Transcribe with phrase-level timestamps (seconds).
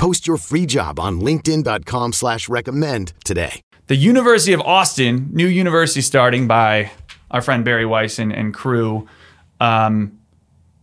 [0.00, 3.60] Post your free job on linkedin.com slash recommend today.
[3.88, 6.90] The University of Austin, new university starting by
[7.30, 9.06] our friend Bari Weiss and, and crew,
[9.60, 10.18] um,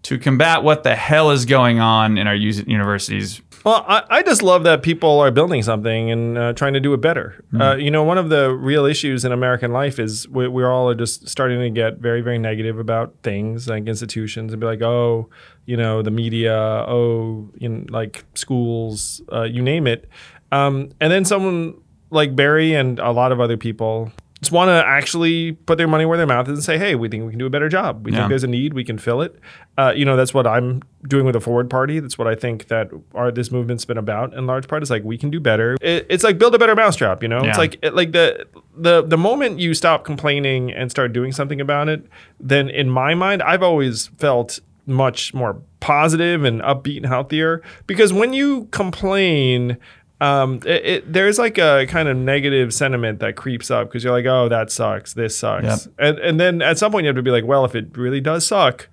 [0.03, 3.41] to combat what the hell is going on in our universities.
[3.67, 6.93] Well, I, I just love that people are building something and uh, trying to do
[6.93, 7.43] it better.
[7.59, 10.89] Uh, you know, one of the real issues in American life is we, we all
[10.89, 14.81] are just starting to get very, very negative about things like institutions and be like,
[14.81, 15.29] oh,
[15.65, 16.55] you know, the media,
[16.87, 20.07] oh, you know, like schools, uh, you name it.
[20.53, 21.75] Um, and then someone
[22.09, 26.05] like Bari and a lot of other people just want to actually put their money
[26.05, 28.05] where their mouth is and say, hey, we think we can do a better job.
[28.05, 28.19] We Yeah.
[28.19, 29.39] think there's a need, we can fill it.
[29.79, 31.99] Uh, you know, that's what I'm doing with the Forward Party.
[31.99, 34.83] That's what I think that our this movement's been about in large part.
[34.83, 35.75] Is like we can do better.
[35.81, 37.23] It, it's like build a better mousetrap.
[37.23, 37.49] You know, Yeah.
[37.49, 38.45] it's like it, like the
[38.77, 42.05] the the moment you stop complaining and start doing something about it,
[42.39, 48.13] then in my mind, I've always felt much more positive and upbeat and healthier because
[48.13, 49.77] when you complain
[50.19, 54.13] um, it, it, there's like a kind of negative sentiment that creeps up because you're
[54.13, 55.93] like, oh, that sucks, this sucks, Yep.
[55.99, 58.19] and and then at some point you have to be like, well, if it really
[58.21, 58.89] does suck,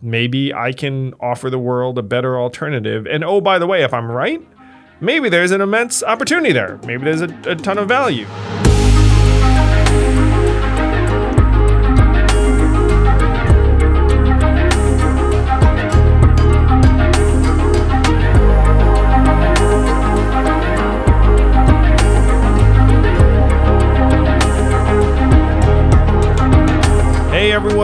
[0.00, 3.06] maybe I can offer the world a better alternative.
[3.06, 4.40] And oh, by the way, if I'm right,
[5.00, 6.78] maybe there's an immense opportunity there.
[6.84, 8.26] Maybe there's a, a ton of value.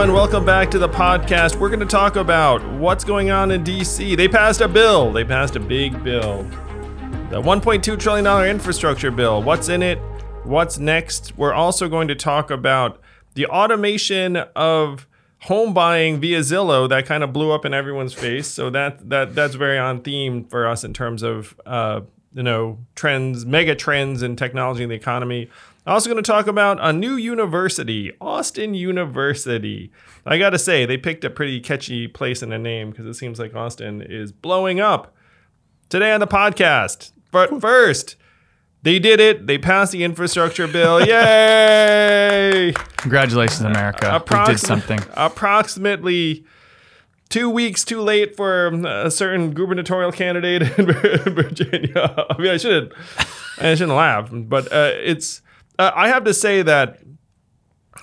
[0.05, 1.57] Everyone, welcome back to the podcast.
[1.59, 4.19] We're going to talk about what's going on in DC.
[4.19, 5.11] They passed a bill.
[5.11, 6.43] They passed a big bill.
[7.31, 9.43] The 1.2 trillion dollar infrastructure bill.
[9.43, 9.97] What's in it?
[10.43, 11.39] What's next?
[11.39, 13.01] We're also going to talk about
[13.33, 15.09] the automation of
[15.45, 18.47] home buying via Zillow that kind of blew up in everyone's face.
[18.47, 22.03] So that that that's very on theme for us in terms of uh,
[22.35, 25.49] you know trends, mega trends in technology and the economy.
[25.87, 29.93] Also going to talk about a new university, Austin University.
[30.25, 33.15] I got to say, they picked a pretty catchy place in a name because it
[33.15, 35.15] seems like Austin is blowing up.
[35.91, 37.13] Today on the podcast.
[37.31, 38.17] But first,
[38.83, 39.47] they did it.
[39.47, 41.01] They passed the infrastructure bill.
[41.07, 42.73] Yay!
[42.97, 44.23] Congratulations, America.
[44.31, 45.01] we did something.
[45.15, 46.47] Approximately
[47.29, 50.87] two weeks too late for a certain gubernatorial candidate in
[51.35, 52.27] Virginia.
[52.31, 52.93] I mean, I shouldn't,
[53.59, 55.43] I shouldn't laugh, but uh, it's.
[55.79, 57.01] Uh, I have to say that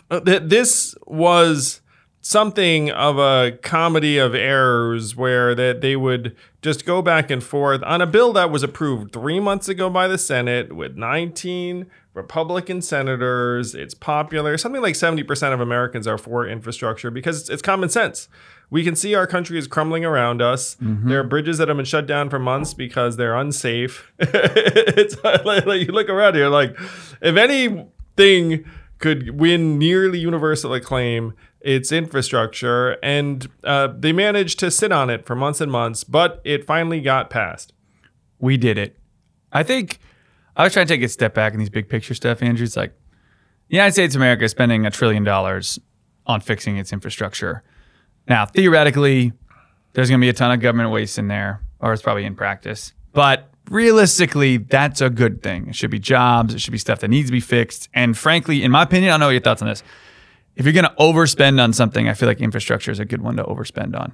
[0.09, 1.81] uh, that this was
[2.21, 7.81] something of a comedy of errors where that they would just go back and forth
[7.83, 12.81] on a bill that was approved three months ago by the Senate with 19 Republican
[12.81, 13.73] senators.
[13.73, 14.57] It's popular.
[14.57, 18.27] Something like 70% of Americans are for infrastructure because it's, it's common sense.
[18.69, 20.77] We can see our country is crumbling around us.
[21.07, 24.11] There are bridges that have been shut down for months because they're unsafe.
[24.19, 26.75] it's like, like you look around here, like
[27.21, 28.65] if anything
[28.97, 35.25] could win nearly universal acclaim, it's infrastructure, and uh, they managed to sit on it
[35.25, 37.73] for months and months, but it finally got passed.
[38.39, 38.97] We did it.
[39.51, 39.99] I think
[40.55, 42.63] I was trying to take a step back in these big picture stuff, Andrew.
[42.63, 42.93] It's like
[43.69, 45.79] the United States of America is spending a trillion dollars
[46.25, 47.63] on fixing its infrastructure.
[48.27, 49.33] Now, theoretically,
[49.93, 52.35] there's going to be a ton of government waste in there, or it's probably in
[52.35, 52.93] practice.
[53.13, 55.67] But realistically, that's a good thing.
[55.67, 56.53] It should be jobs.
[56.53, 57.89] It should be stuff that needs to be fixed.
[57.93, 59.83] And frankly, in my opinion, I don't know your thoughts on this.
[60.55, 63.37] If you're going to overspend on something, I feel like infrastructure is a good one
[63.37, 64.13] to overspend on.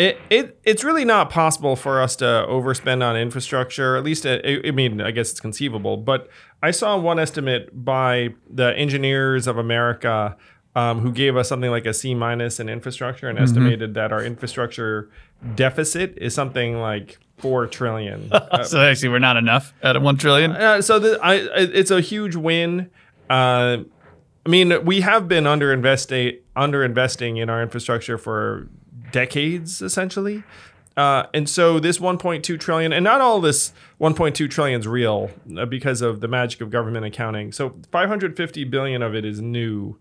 [0.00, 3.98] It, it it's really not possible for us to overspend on infrastructure.
[3.98, 5.98] At least, uh, I, mean, I guess it's conceivable.
[5.98, 6.30] But
[6.62, 10.38] I saw one estimate by the Engineers of America,
[10.74, 14.24] um, who gave us something like a C minus in infrastructure, and estimated that our
[14.24, 15.10] infrastructure
[15.54, 18.30] deficit is something like four trillion.
[18.50, 20.52] Uh, so actually, we're not enough at one trillion.
[20.52, 22.90] uh, so the, I, it's a huge win.
[23.28, 23.78] Uh,
[24.46, 25.70] I mean, we have been under
[26.56, 28.66] under investing in our infrastructure for
[29.12, 30.44] decades, essentially.
[30.96, 35.64] Uh, and so this 1.2 trillion, and not all this 1.2 trillion is real uh,
[35.64, 37.52] because of the magic of government accounting.
[37.52, 39.96] So 550 billion of it is new.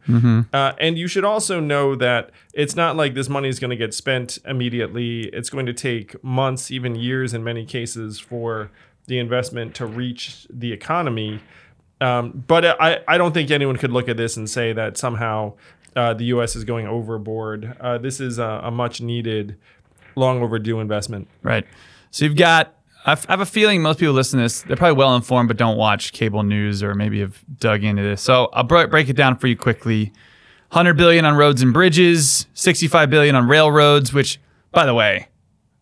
[0.51, 3.77] Uh, and you should also know that it's not like this money is going to
[3.77, 5.29] get spent immediately.
[5.31, 8.71] It's going to take months, even years in many cases, for
[9.05, 11.39] the investment to reach the economy.
[12.01, 15.53] Um, but I, I don't think anyone could look at this and say that somehow
[15.95, 16.55] uh, the U.S.
[16.55, 17.75] is going overboard.
[17.79, 19.57] Uh, this is a, a much needed,
[20.15, 21.27] long overdue investment.
[21.43, 21.65] Right.
[22.11, 22.75] So you've got.
[23.05, 24.61] I have a feeling most people listening to this.
[24.61, 28.21] They're probably well informed, but don't watch cable news or maybe have dug into this.
[28.21, 30.11] So I'll br- break it down for you quickly.
[30.71, 34.13] 100 billion on roads and bridges, 65 billion on railroads.
[34.13, 34.39] Which,
[34.71, 35.29] by the way,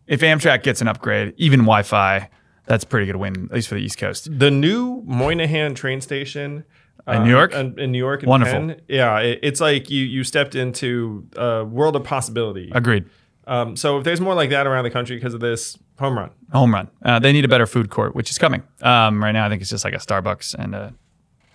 [0.06, 2.30] if Amtrak gets an upgrade, even Wi-Fi,
[2.66, 4.28] that's a pretty good win, at least for the East Coast.
[4.38, 6.64] The new Moynihan train station.
[7.06, 7.52] In New York?
[7.54, 8.54] in, in New York, and Wonderful.
[8.54, 12.70] Penn, yeah, it, it's like you you stepped into a world of possibility.
[12.74, 13.06] Agreed.
[13.46, 16.30] Um, so if there's more like that around the country because of this, home run.
[16.52, 16.90] home run.
[17.02, 18.62] Uh, they need a better food court, which is coming.
[18.82, 20.94] Um, right now, I think it's just like a Starbucks and a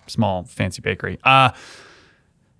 [0.08, 1.18] small fancy bakery.
[1.22, 1.50] Uh,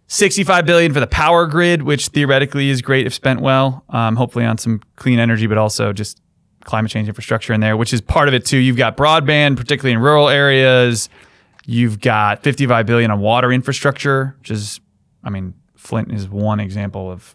[0.07, 3.85] 65 billion for the power grid, which theoretically is great if spent well.
[3.89, 6.21] Um, hopefully on some clean energy, but also just
[6.65, 8.59] climate change infrastructure in there, which is part of it too.
[8.59, 11.09] You've got broadband, particularly in rural areas.
[11.67, 14.81] You've got 55 billion on water infrastructure, which is,
[15.23, 17.35] I mean, Flint is one example of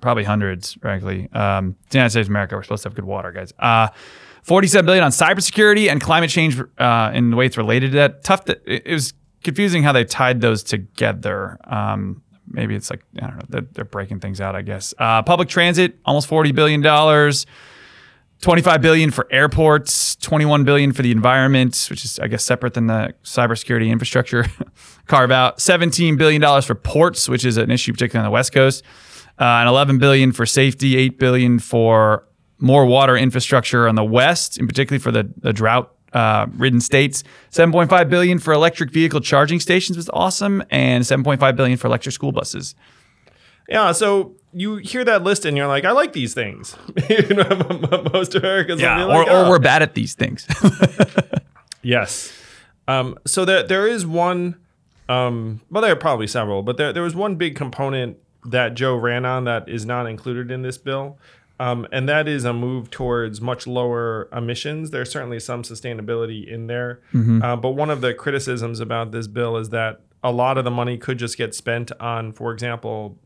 [0.00, 1.28] probably hundreds, frankly.
[1.32, 2.56] Um, the United States of America.
[2.56, 3.52] We're supposed to have good water, guys.
[3.58, 3.88] Uh,
[4.42, 8.24] 47 billion on cybersecurity and climate change uh, in the way it's related to that.
[8.24, 8.46] Tough.
[8.46, 9.12] To, it it was
[9.44, 11.58] confusing how they tied those together.
[11.64, 13.46] Um, maybe it's like I don't know.
[13.48, 14.54] They're, they're breaking things out.
[14.56, 14.94] I guess.
[14.98, 17.46] Uh, public transit, almost 40 billion dollars.
[18.40, 22.86] 25 billion for airports, 21 billion for the environment, which is I guess separate than
[22.86, 24.46] the cybersecurity infrastructure
[25.06, 25.60] carve out.
[25.60, 28.84] 17 billion dollars for ports, which is an issue particularly on the West Coast.
[29.40, 32.24] Uh, and 11 billion for safety, 8 billion for
[32.58, 37.22] more water infrastructure on the West, in particularly for the, the drought uh, ridden states.
[37.52, 42.32] 7.5 billion for electric vehicle charging stations was awesome, and 7.5 billion for electric school
[42.32, 42.74] buses.
[43.68, 46.76] Yeah, so you hear that list and you're like, I like these things.
[47.08, 48.80] you know, most Americans.
[48.80, 50.46] Yeah, be or, like, or "Oh." we're bad at these things.
[51.82, 52.32] Yes.
[52.86, 54.56] Um, so there there is one.
[55.08, 58.96] Um, well, there are probably several, but there there was one big component that Joe
[58.96, 61.18] ran on that is not included in this bill.
[61.60, 64.90] Um, and that is a move towards much lower emissions.
[64.90, 67.00] There's certainly some sustainability in there.
[67.42, 70.70] Uh, but one of the criticisms about this bill is that a lot of the
[70.70, 73.18] money could just get spent on, for example,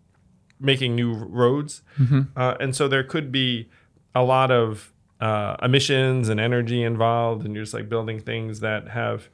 [0.62, 1.82] making new roads.
[2.37, 3.69] Uh, and so there could be
[4.14, 8.88] a lot of uh, emissions and energy involved, and you're just like building things that
[8.88, 9.29] have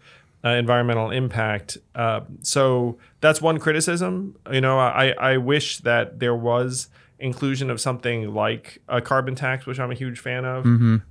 [0.44, 1.78] uh, environmental impact.
[1.94, 4.36] Uh, so that's one criticism.
[4.52, 6.88] You know, I, I wish that there was
[7.18, 10.64] inclusion of something like a carbon tax, which I'm a huge fan of.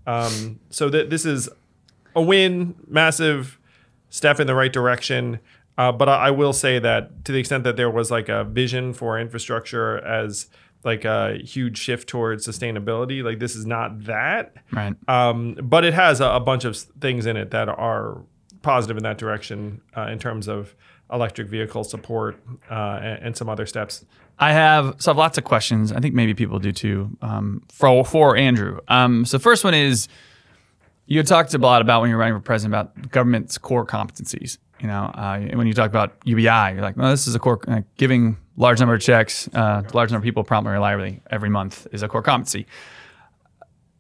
[0.06, 1.50] Um, so that this is
[2.16, 3.60] a win, massive
[4.10, 5.40] step in the right direction.
[5.78, 8.44] Uh, but I, I will say that to the extent that there was like a
[8.44, 10.48] vision for infrastructure as
[10.84, 14.54] like a huge shift towards sustainability, like this is not that.
[14.72, 14.96] right.
[15.08, 18.22] Um, but it has a, a bunch of things in it that are
[18.62, 20.76] positive in that direction uh, in terms of
[21.12, 22.40] electric vehicle support
[22.70, 24.06] uh, and, and some other steps.
[24.40, 25.92] I have so I have lots of questions.
[25.92, 27.18] I think maybe people do too.
[27.22, 28.80] Um, for for Andrew.
[28.88, 30.08] Um, so first one is
[31.08, 34.58] you talked a lot about when you're running for president about government's core competencies.
[34.80, 37.60] You know, uh, when you talk about UBI, you're like, well, this is a core
[37.68, 41.22] uh, giving large number of checks, uh, to large number of people promptly and reliably
[41.30, 42.68] every month is a core competency.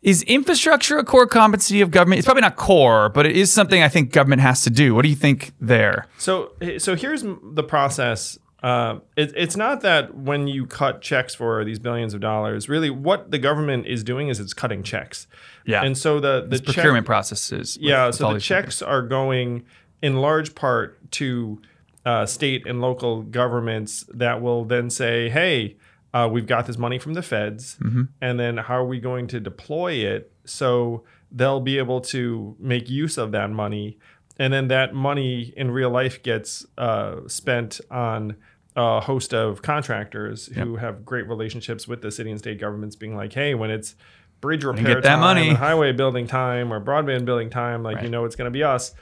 [0.03, 2.19] Is infrastructure a core competency of government?
[2.19, 4.93] It's probably not core, but it is something I think government has to do.
[4.93, 6.07] What do you think there?
[6.17, 8.37] So, so here's the process.
[8.63, 12.89] Uh, it, it's not that when you cut checks for these billions of dollars, really
[12.89, 15.27] what the government is doing is it's cutting checks.
[15.65, 15.83] Yeah.
[15.83, 17.77] And so the the check- procurement processes.
[17.79, 19.65] yeah, so the checks are going
[20.01, 21.61] in large part to
[22.05, 25.75] uh, state and local governments that will then say, "Hey,
[26.13, 28.03] uh, we've got this money from the feds, Mm-hmm.
[28.21, 32.89] and then how are we going to deploy it so they'll be able to make
[32.89, 33.97] use of that money,
[34.39, 38.35] and then that money in real life gets uh, spent on."
[38.79, 43.15] A host of contractors who have great relationships with the city and state governments, being
[43.15, 43.95] like, "Hey, when it's
[44.39, 48.35] bridge repair time, money." highway building time or broadband building time, like you know it's
[48.35, 48.93] going to be us.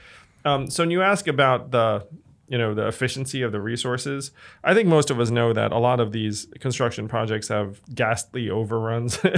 [0.46, 2.06] Um, so when you ask about the
[2.48, 4.30] you know the efficiency of the resources,
[4.62, 8.48] I think most of us know that a lot of these construction projects have ghastly
[8.48, 9.18] overruns.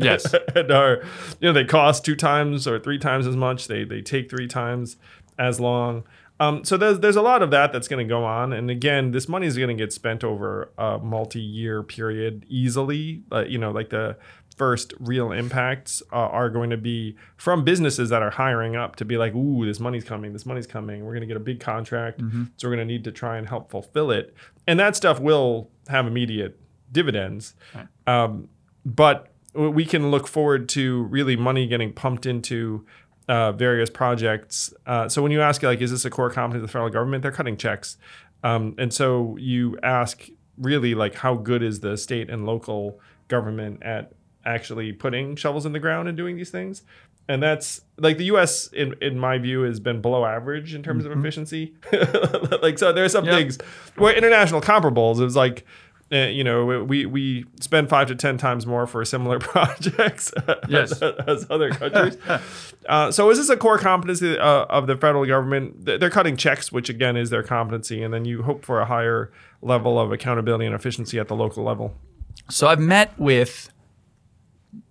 [0.00, 0.32] Yes.
[0.54, 1.02] and are
[1.40, 3.66] you know they cost two times or three times as much.
[3.66, 4.96] They they take three times
[5.38, 6.04] as long.
[6.40, 9.10] Um, so there's there's a lot of that that's going to go on, and again,
[9.10, 13.22] this money is going to get spent over a multi-year period easily.
[13.32, 14.16] Uh, you know, like the
[14.58, 19.04] first real impacts uh, are going to be from businesses that are hiring up to
[19.04, 21.04] be like, ooh, this money's coming, this money's coming.
[21.04, 22.20] We're going to get a big contract,
[22.56, 24.34] so we're going to need to try and help fulfill it,
[24.66, 26.58] and that stuff will have immediate
[26.92, 27.54] dividends.
[28.06, 28.48] Um,
[28.84, 32.84] but we can look forward to really money getting pumped into
[33.28, 34.72] uh, various projects.
[34.86, 37.22] Uh, so when you ask like, is this a core competence of the federal government?
[37.22, 37.96] They're cutting checks,
[38.42, 42.98] um, and so you ask really like, how good is the state and local
[43.28, 44.12] government at
[44.48, 46.82] actually putting shovels in the ground and doing these things?
[47.30, 48.68] And that's like the U.S.
[48.72, 51.74] in in my view has been below average in terms of efficiency.
[52.62, 53.34] like so, there are some Yep.
[53.34, 53.58] things
[53.96, 55.20] where international comparables.
[55.20, 55.64] It was like.
[56.10, 60.32] Uh, you know, we we spend five to ten times more for similar projects
[60.68, 61.02] Yes.
[61.02, 62.16] as, as other countries.
[62.88, 65.84] uh, so, is this a core competency uh, of the federal government?
[65.84, 69.30] They're cutting checks, which again is their competency, and then you hope for a higher
[69.60, 71.94] level of accountability and efficiency at the local level.
[72.48, 73.68] So I've met with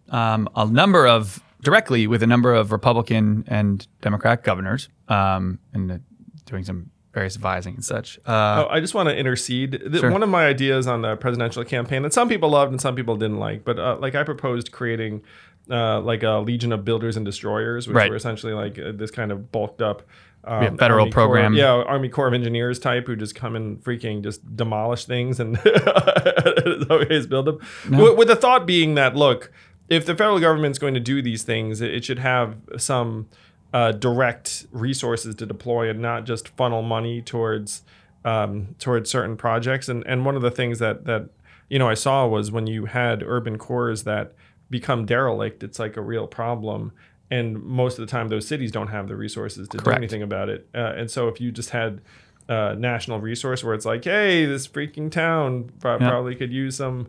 [0.10, 5.92] um, a number of directly with a number of Republican and Democrat governors, um, and
[5.92, 5.98] uh,
[6.46, 8.20] doing some various advising and such.
[8.28, 9.72] Uh, Oh, I just want to intercede.
[9.72, 10.12] Th- Sure.
[10.12, 13.16] One of my ideas on the presidential campaign that some people loved and some people
[13.16, 15.24] didn't like, but uh, like I proposed creating
[15.70, 18.10] uh, like a legion of builders and destroyers, which Right.
[18.10, 20.04] were essentially like uh, this kind of bulked up.
[20.44, 21.54] Um, Yeah, federal Army Corps- program.
[21.56, 25.58] yeah, Army Corps of Engineers type who just come and freaking just demolish things and
[26.90, 27.60] always build them.
[27.90, 29.52] With, with the thought being that look,
[29.90, 33.28] if the federal government's going to do these things, it, it should have some
[33.74, 37.84] uh, direct resources to deploy and not just funnel money towards
[38.26, 39.88] um, towards certain projects.
[39.90, 41.30] And and one of the things that that
[41.70, 44.34] you know I saw was when you had urban cores that
[44.70, 46.92] become derelict, it's like a real problem.
[47.30, 50.48] And most of the time, those cities don't have the resources to do anything about
[50.48, 50.68] it.
[50.74, 52.00] Uh, and so, if you just had
[52.48, 56.10] a national resource where it's like, hey, this freaking town pro- Yeah.
[56.10, 57.08] probably could use some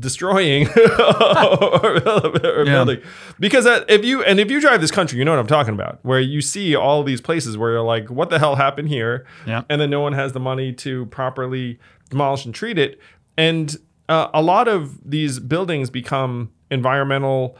[0.00, 0.76] destroying or,
[2.08, 2.72] or Yeah.
[2.72, 3.00] building
[3.40, 5.72] because that, if you and if you drive this country you know what i'm talking
[5.74, 9.26] about where you see all these places where you're like what the hell happened here
[9.46, 9.62] Yeah.
[9.70, 11.78] and then no one has the money to properly
[12.10, 13.00] demolish and treat it
[13.36, 13.76] and
[14.08, 17.56] uh, a lot of these buildings become environmental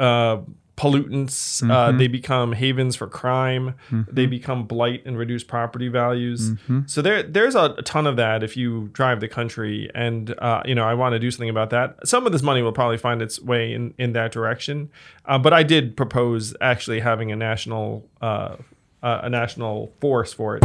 [0.00, 0.38] uh,
[0.76, 1.62] pollutants.
[1.62, 1.98] Uh, Mm-hmm.
[1.98, 3.74] they become havens for crime.
[4.10, 6.50] They become blight and reduce property values.
[6.50, 6.80] Mm-hmm.
[6.86, 10.62] So there, there's a, a ton of that if you drive the country, and uh,
[10.64, 12.06] you know I want to do something about that.
[12.06, 14.90] Some of this money will probably find its way in in that direction.
[15.24, 18.06] Uh, but I did propose actually having a national.
[18.20, 18.56] Uh,
[19.02, 20.64] uh, a national force for it.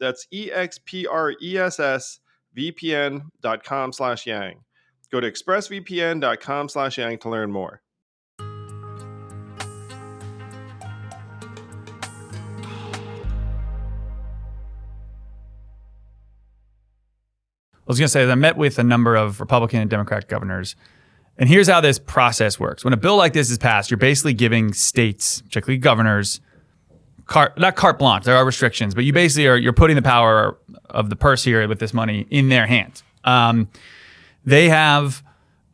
[0.00, 2.20] That's E E-X-P-R-E-S-S
[2.56, 4.64] vpn.com slash yang.
[5.10, 7.82] Go to expressvpn.com slash yang to learn more.
[17.88, 20.76] I was going to say I met with a number of Republican and Democrat governors.
[21.38, 22.84] And here's how this process works.
[22.84, 26.42] When a bill like this is passed, you're basically giving states, particularly governors,
[27.28, 30.58] carte, not carte blanche, there are restrictions, but you basically are you're putting the power
[30.90, 33.04] of the purse here with this money in their hands.
[33.22, 33.68] Um,
[34.44, 35.22] they have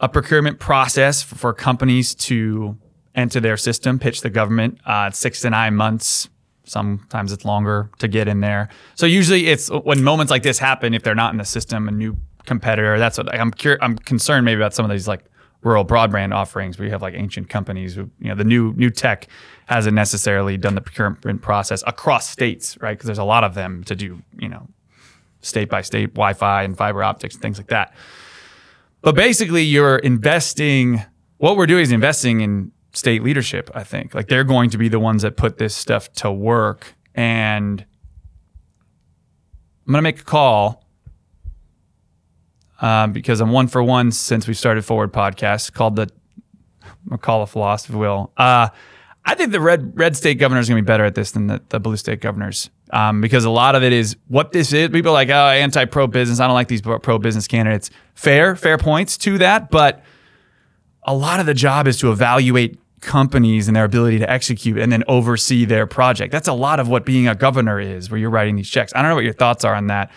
[0.01, 2.77] a procurement process for, for companies to
[3.15, 4.79] enter their system, pitch the government.
[4.85, 6.29] Uh, six to nine months.
[6.65, 8.69] Sometimes it's longer to get in there.
[8.95, 11.91] So usually it's when moments like this happen, if they're not in the system, a
[11.91, 12.99] new competitor.
[12.99, 13.51] That's what I'm.
[13.53, 15.25] Cur- I'm concerned maybe about some of these like
[15.65, 18.91] rural broadband offerings where you have like ancient companies who you know the new new
[18.91, 19.27] tech
[19.67, 22.93] hasn't necessarily done the procurement process across states, right?
[22.93, 24.69] Because there's a lot of them to do you know
[25.41, 27.95] state by state Wi-Fi and fiber optics and things like that.
[29.03, 31.03] But basically, you're investing.
[31.39, 33.71] What we're doing is investing in state leadership.
[33.75, 36.95] I think like they're going to be the ones that put this stuff to work,
[37.15, 37.85] and
[39.87, 40.84] I'm going to make a call
[42.85, 46.11] um, because I'm one for one since we started Forward Podcast called the
[47.11, 48.31] a call of philosophy, will.
[48.37, 48.69] Uh,
[49.25, 51.47] I think the red red state governor is going to be better at this than
[51.47, 54.91] the, the blue state governors um, because a lot of it is what this is.
[54.91, 56.41] People are like, oh, anti pro business.
[56.41, 57.89] I don't like these pro business candidates.
[58.15, 60.03] Fair, fair points to that, but
[61.05, 64.93] a lot of the job is to evaluate companies and their ability to execute and
[64.93, 66.33] then oversee their project.
[66.33, 68.93] That's a lot of what being a governor is, where you're writing these checks.
[68.95, 70.11] I don't know what your thoughts are on that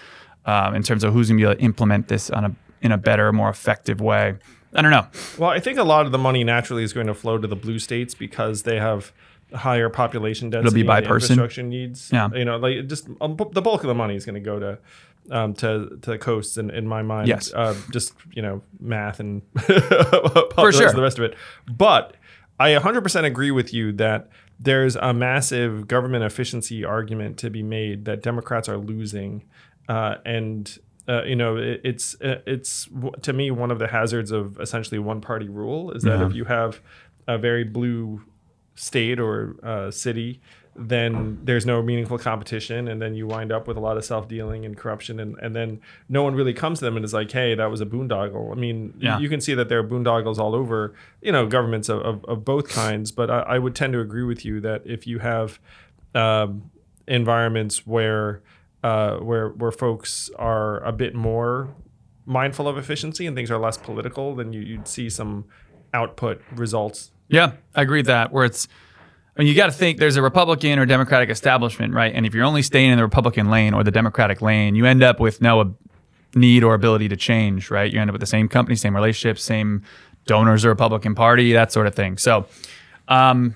[0.48, 2.92] um, in terms of who's going to be able to implement this on a in
[2.92, 4.36] a better, more effective way.
[4.74, 5.08] I don't know.
[5.38, 7.56] Well, I think a lot of the money naturally is going to flow to the
[7.56, 9.12] blue states because they have
[9.54, 10.68] higher population density.
[10.68, 11.34] It'll be by person.
[11.34, 12.10] Infrastructure needs.
[12.12, 12.30] Yeah.
[12.34, 14.80] You know, like just um, the bulk of the money is going to go to.
[15.30, 17.51] Um, to to the coasts in, in my mind, Yes.
[17.54, 20.94] uh, just you know math and population sure.
[20.94, 21.36] the rest of it.
[21.70, 22.16] But
[22.60, 28.06] I 100% agree with you that there's a massive government efficiency argument to be made
[28.06, 29.44] that Democrats are losing,
[29.88, 30.77] uh, and
[31.08, 32.89] uh, you know it, it's uh, it's
[33.22, 36.25] to me one of the hazards of essentially one party rule is that Yeah.
[36.27, 36.82] if you have
[37.27, 38.22] a very blue
[38.75, 40.39] state or uh, city,
[40.75, 44.27] then there's no meaningful competition, and then you wind up with a lot of self
[44.27, 47.32] dealing and corruption, and, and then no one really comes to them and is like,
[47.32, 48.51] hey, that was a boondoggle.
[48.51, 49.17] I mean, Yeah.
[49.17, 52.46] you can see that there are boondoggles all over, you know, governments of, of, of
[52.46, 53.12] both kinds.
[53.12, 55.60] But I, I would tend to agree with you that if you have
[56.13, 56.70] um,
[57.08, 58.41] environments where
[58.84, 61.75] uh, where where folks are a bit more
[62.25, 65.46] mindful of efficiency and things are less political, then you, you'd see some
[65.93, 67.12] output results.
[67.29, 68.31] Yeah, I agree with that.
[68.31, 68.67] Where it's,
[69.36, 72.13] I mean, you got to think there's a Republican or Democratic establishment, right?
[72.13, 75.03] And if you're only staying in the Republican lane or the Democratic lane, you end
[75.03, 75.75] up with no
[76.36, 77.91] need or ability to change, right?
[77.91, 79.84] You end up with the same company, same relationships, same
[80.25, 82.17] donors or Republican Party, that sort of thing.
[82.17, 82.46] So,
[83.07, 83.55] um,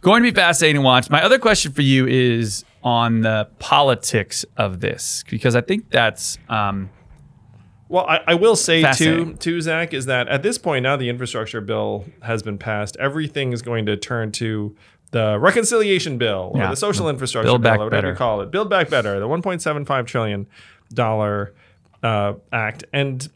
[0.00, 1.08] going to be fascinating to watch.
[1.08, 6.38] My other question for you is on the politics of this, because I think that's.
[6.48, 6.90] Um,
[7.88, 11.08] Well, I, I will say too, too, Zach, is that at this point now the
[11.08, 12.96] infrastructure bill has been passed.
[12.98, 14.76] Everything is going to turn to
[15.10, 16.70] the reconciliation bill or Yeah.
[16.70, 18.50] the social infrastructure Build bill, or whatever you call it.
[18.50, 20.46] Build back better, the 1.75 trillion
[20.92, 21.54] dollar
[22.02, 22.84] uh, act.
[22.92, 23.26] And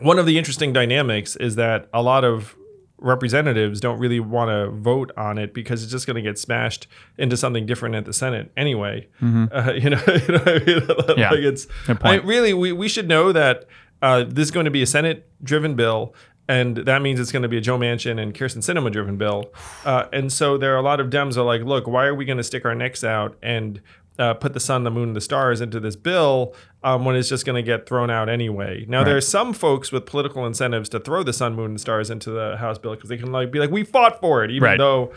[0.00, 2.56] one of the interesting dynamics is that a lot of
[2.98, 6.86] representatives don't really want to vote on it because it's just going to get smashed
[7.18, 9.06] into something different at the Senate anyway.
[9.22, 10.80] Uh, you know, you know I mean?
[10.84, 11.18] Mm-hmm.
[11.18, 11.30] Yeah.
[11.30, 11.66] like it's
[12.02, 13.66] I- really we, we should know that
[14.02, 16.14] uh, this is going to be a Senate driven bill.
[16.46, 19.52] And that means it's going to be a Joe Manchin and Kyrsten Sinema driven bill.
[19.86, 22.24] Uh, and so there are a lot of Dems are like, look, why are we
[22.24, 23.82] going to stick our necks out and
[24.18, 27.28] uh, put the sun, the moon, and the stars into this bill um, when it's
[27.28, 28.84] just going to get thrown out anyway?
[28.88, 32.10] Now, there are some folks with political incentives to throw the sun, moon, and stars
[32.10, 34.62] into the House bill because they can like be like, we fought for it, even
[34.62, 34.78] Right.
[34.78, 35.12] though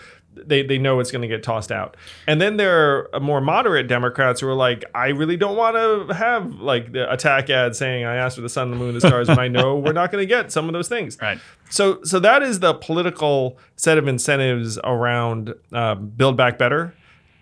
[0.45, 1.97] they, they know it's going to get tossed out.
[2.27, 6.13] And then there are more moderate Democrats who are like, I really don't want to
[6.13, 9.27] have like the attack ad saying I asked for the sun, the moon, the stars,
[9.29, 11.17] when I know we're not going to get some of those things.
[11.27, 11.39] Right.
[11.71, 16.93] So so that is the political set of incentives around uh, Build Back Better.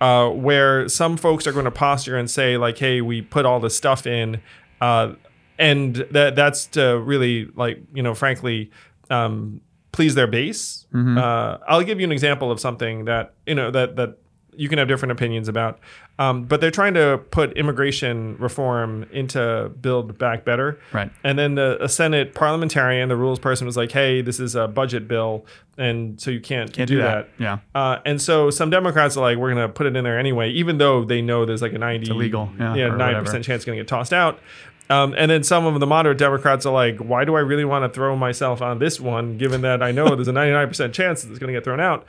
[0.01, 3.59] Uh, where some folks are going to posture and say like, "Hey, we put all
[3.61, 4.41] this stuff in,"
[4.81, 5.13] uh,
[5.57, 8.71] and that that's to really like you know, frankly,
[9.09, 9.61] um,
[9.93, 10.85] please their base.
[11.17, 14.17] Uh, I'll give you an example of something that you know that that
[14.57, 15.79] you can have different opinions about,
[16.19, 20.79] um, but they're trying to put immigration reform into Build Back Better.
[20.93, 21.11] Right.
[21.23, 24.67] And then the a Senate parliamentarian, the rules person, was like, "Hey, this is a
[24.67, 25.45] budget bill,
[25.77, 27.43] and so you can't, Can't do do that." that.
[27.43, 27.57] Yeah.
[27.73, 30.49] Uh, and so some Democrats are like, "We're going to put it in there anyway,"
[30.51, 33.25] even though they know there's like a ninety, illegal, yeah, yeah, or ninety whatever.
[33.25, 34.39] percent chance it's going to get tossed out.
[34.87, 37.83] Um, and then some of the moderate Democrats are like, "Why do I really want
[37.83, 40.93] to throw myself on this one, given that I know there's a ninety nine percent
[40.93, 42.05] chance that it's going to get thrown out?"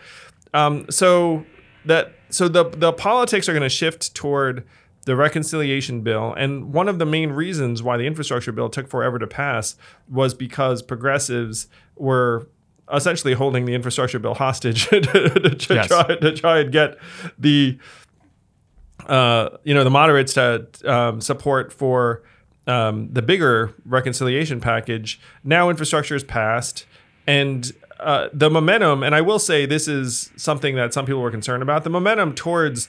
[0.52, 1.44] Um, so
[1.86, 4.66] that so the the politics are going to shift toward
[5.04, 9.18] the reconciliation bill, and one of the main reasons why the infrastructure bill took forever
[9.20, 9.76] to pass
[10.08, 12.48] was because progressives were
[12.92, 15.86] essentially holding the infrastructure bill hostage to, to Yes.
[15.88, 16.98] try to try and get
[17.38, 17.78] the
[19.06, 22.22] uh, you know the moderates to um, support for
[22.66, 25.20] um, the bigger reconciliation package.
[25.44, 26.84] Now infrastructure is passed,
[27.26, 29.02] and uh, the momentum.
[29.02, 31.84] And I will say this is something that some people were concerned about.
[31.84, 32.88] The momentum towards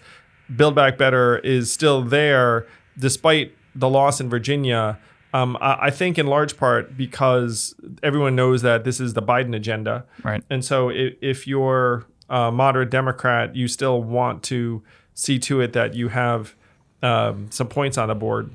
[0.56, 2.68] Build Back Better is still there,
[2.98, 5.00] despite the loss in Virginia.
[5.34, 9.56] Um, I, I think in large part because everyone knows that this is the Biden
[9.56, 10.06] agenda.
[10.24, 10.44] Right.
[10.50, 15.74] And so if, if you're a moderate Democrat, you still want to see to it
[15.74, 16.56] that you have
[17.02, 18.52] um, some points on the board.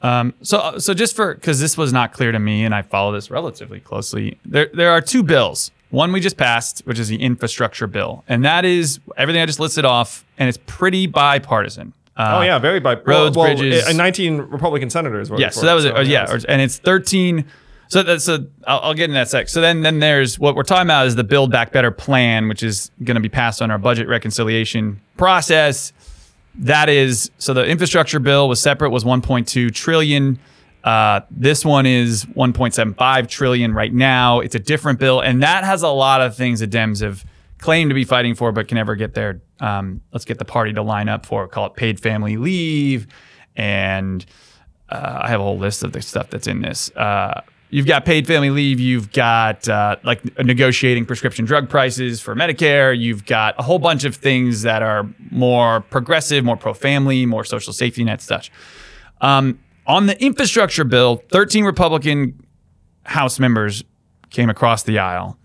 [0.00, 3.12] Um, so, so just for because this was not clear to me, and I follow
[3.12, 4.38] this relatively closely.
[4.44, 5.70] There, there are two bills.
[5.90, 9.58] One we just passed, which is the infrastructure bill, and that is everything I just
[9.58, 11.94] listed off, and it's pretty bipartisan.
[12.16, 13.86] Uh, oh yeah, very by roads, well, well, bridges.
[13.86, 15.28] uh, 19 Republican senators.
[15.28, 16.06] voted Yeah, so that was it, it.
[16.08, 17.44] yeah, or- and it's 13.
[17.90, 18.46] So that's a.
[18.66, 19.48] I'll, I'll get in that sec.
[19.48, 22.62] So then, then there's what we're talking about is the Build Back Better plan, which
[22.62, 25.92] is going to be passed on our budget reconciliation process.
[26.58, 30.38] That is so the infrastructure bill was separate, was 1.2 trillion.
[30.82, 34.40] Uh, this one is 1.75 trillion right now.
[34.40, 37.24] It's a different bill, and that has a lot of things that Dems have
[37.58, 39.40] claimed to be fighting for, but can never get there.
[39.60, 41.46] Um, let's get the party to line up for.
[41.48, 43.06] Call it paid family leave,
[43.56, 44.24] and
[44.88, 46.90] uh, I have a whole list of the stuff that's in this.
[46.96, 48.80] Uh, you've got paid family leave.
[48.80, 52.98] You've got uh, like negotiating prescription drug prices for Medicare.
[52.98, 57.44] You've got a whole bunch of things that are more progressive, more pro family, more
[57.44, 58.50] social safety net stuff.
[59.20, 62.44] Um, on the infrastructure bill, 13 Republican
[63.04, 63.82] House members
[64.30, 65.38] came across the aisle,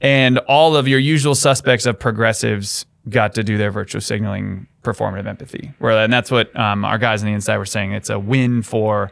[0.00, 5.26] and all of your usual suspects of progressives got to do their virtue signaling performative
[5.26, 5.72] empathy.
[5.78, 7.92] Where and that's what um, our guys on the inside were saying.
[7.92, 9.10] It's a win for,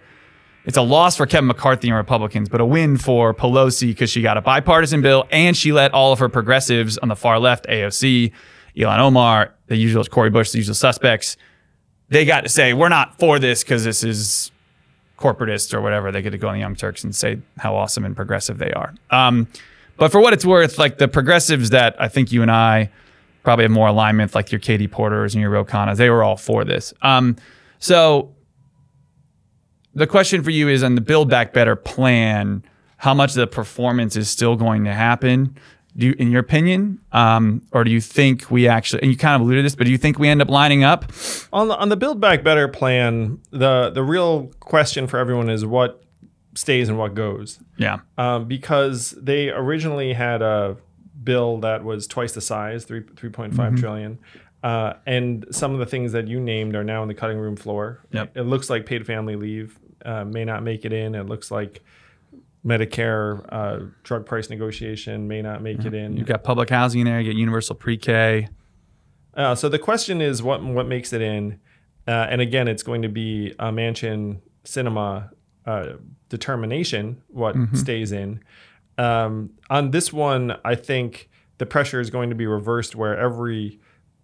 [0.68, 4.20] it's a loss for Kevin McCarthy and Republicans, but a win for Pelosi because she
[4.20, 7.66] got a bipartisan bill and she let all of her progressives on the far left,
[7.66, 8.32] AOC,
[8.76, 11.38] Ilhan Omar, the usual Cori Bush, the usual suspects,
[12.10, 14.52] they got to say we're not for this because this is
[15.16, 16.12] corporatist or whatever.
[16.12, 18.72] They get to go on the Young Turks and say how awesome and progressive they
[18.72, 18.94] are.
[19.10, 19.48] Um,
[19.96, 22.90] but for what it's worth, like the progressives that I think you and I
[23.42, 26.36] probably have more alignment, like your Katie Porters and your Ro Khannas, they were all
[26.36, 26.92] for this.
[27.00, 27.36] Um,
[27.78, 28.34] so
[29.94, 32.62] the question for you is on the Build Back Better plan,
[32.98, 35.56] how much of the performance is still going to happen?
[35.96, 39.02] Do you, in your opinion, um, or do you think we actually?
[39.02, 40.84] And you kind of alluded to this, but do you think we end up lining
[40.84, 41.10] up?
[41.52, 45.64] on the on the Build Back Better plan, the the real question for everyone is
[45.66, 46.04] what
[46.54, 47.58] stays and what goes.
[47.78, 50.76] Yeah, um, because they originally had a
[51.24, 53.74] bill that was twice the size, three three Mm-hmm.
[53.76, 54.18] trillion,
[54.62, 57.56] uh, and some of the things that you named are now on the cutting room
[57.56, 58.00] floor.
[58.12, 58.36] Yep.
[58.36, 61.14] It looks like paid family leave uh, may not make it in.
[61.14, 61.82] It looks like
[62.64, 66.16] Medicare uh, drug price negotiation may not make it in.
[66.16, 67.20] you've got public housing in there.
[67.20, 68.48] You get universal pre-K.
[69.34, 71.60] Uh, so the question is what what makes it in,
[72.08, 75.30] uh, and again, it's going to be a Manchin Sinema
[75.64, 75.92] uh,
[76.28, 78.42] determination what stays in.
[78.96, 83.78] Um, on this one, I think the pressure is going to be reversed, where every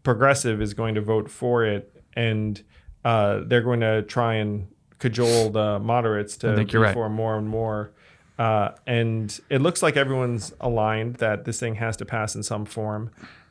[0.04, 2.62] progressive is going to vote for it, and
[3.04, 4.68] uh, they're going to try and
[5.00, 6.94] cajole the moderates to you're right.
[6.94, 7.90] for more and more.
[8.38, 12.64] Uh, and it looks like everyone's aligned that this thing has to pass in some
[12.64, 13.10] form.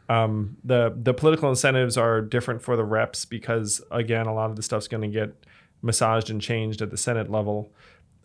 [0.09, 4.55] Um, the the political incentives are different for the reps because again, a lot of
[4.55, 5.45] the stuff's going to get
[5.81, 7.71] massaged and changed at the Senate level.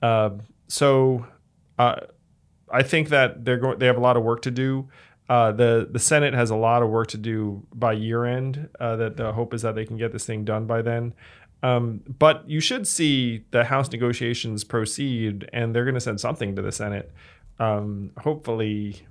[0.03, 0.31] Uh,
[0.67, 1.27] so
[1.79, 2.01] uh,
[2.71, 3.79] I think that they're going.
[3.79, 4.88] They have a lot of work to do.
[5.29, 8.69] Uh, the the Senate has a lot of work to do by year end.
[8.81, 11.14] Uh, that the hope is that they can get this thing done by then.
[11.62, 16.57] Um, but you should see the House negotiations proceed, and they're going to send something
[16.57, 17.12] to the Senate.
[17.59, 19.03] Um, hopefully,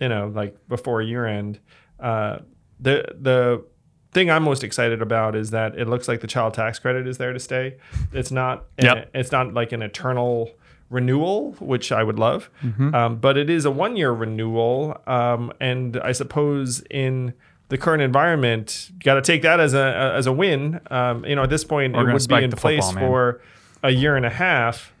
[0.00, 1.58] you know, like before year end.
[1.98, 2.38] Uh,
[2.80, 3.64] the the
[4.12, 7.18] thing I'm most excited about is that it looks like the child tax credit is
[7.18, 7.76] there to stay.
[8.12, 8.66] It's not.
[8.80, 9.10] Yep.
[9.14, 10.50] it's not like an eternal
[10.90, 12.50] renewal, which I would love.
[12.62, 12.94] Mm-hmm.
[12.94, 17.34] Um, but it is a one year renewal, um, and I suppose in
[17.68, 20.80] the current environment, you got to take that as a as a win.
[20.90, 23.40] Um, you know, at this point, We're it would be in place football, for
[23.82, 24.92] a year and a half.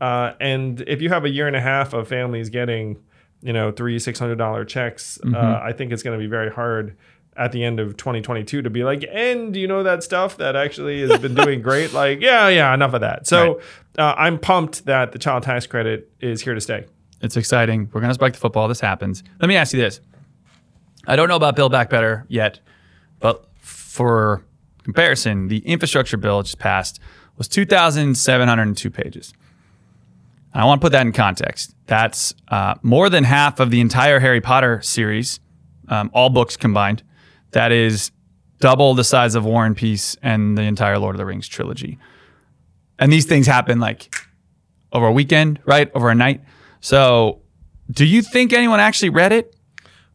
[0.00, 2.98] Uh, and if you have a year and a half of families getting,
[3.42, 5.34] you know, three six hundred dollar checks, Mm-hmm.
[5.34, 6.96] uh, I think it's going to be very hard
[7.36, 11.00] at the end of 2022 to be like, and you know that stuff that actually
[11.00, 11.84] has been doing great.
[11.94, 13.26] Like, yeah, yeah, enough of that.
[13.26, 13.60] So
[13.98, 16.86] uh, I'm pumped that the child tax credit is here to stay.
[17.20, 17.88] It's exciting.
[17.92, 18.66] We're going to spike the football.
[18.68, 19.22] This happens.
[19.40, 20.00] Let me ask you this.
[21.06, 22.60] I don't know about Build Back Better yet,
[23.20, 24.42] but for
[24.82, 27.00] comparison, the infrastructure bill just passed
[27.36, 29.32] was 2,702 pages.
[30.52, 31.74] And I want to put that in context.
[31.86, 35.40] That's uh, more than half of the entire Harry Potter series,
[35.88, 37.02] um, all books combined.
[37.54, 38.10] That is
[38.58, 41.98] double the size of War and Peace and the entire Lord of the Rings trilogy.
[42.98, 44.14] And these things happen like
[44.92, 45.90] over a weekend, right?
[45.94, 46.42] Over a night.
[46.80, 47.42] So,
[47.90, 49.54] do you think anyone actually read it?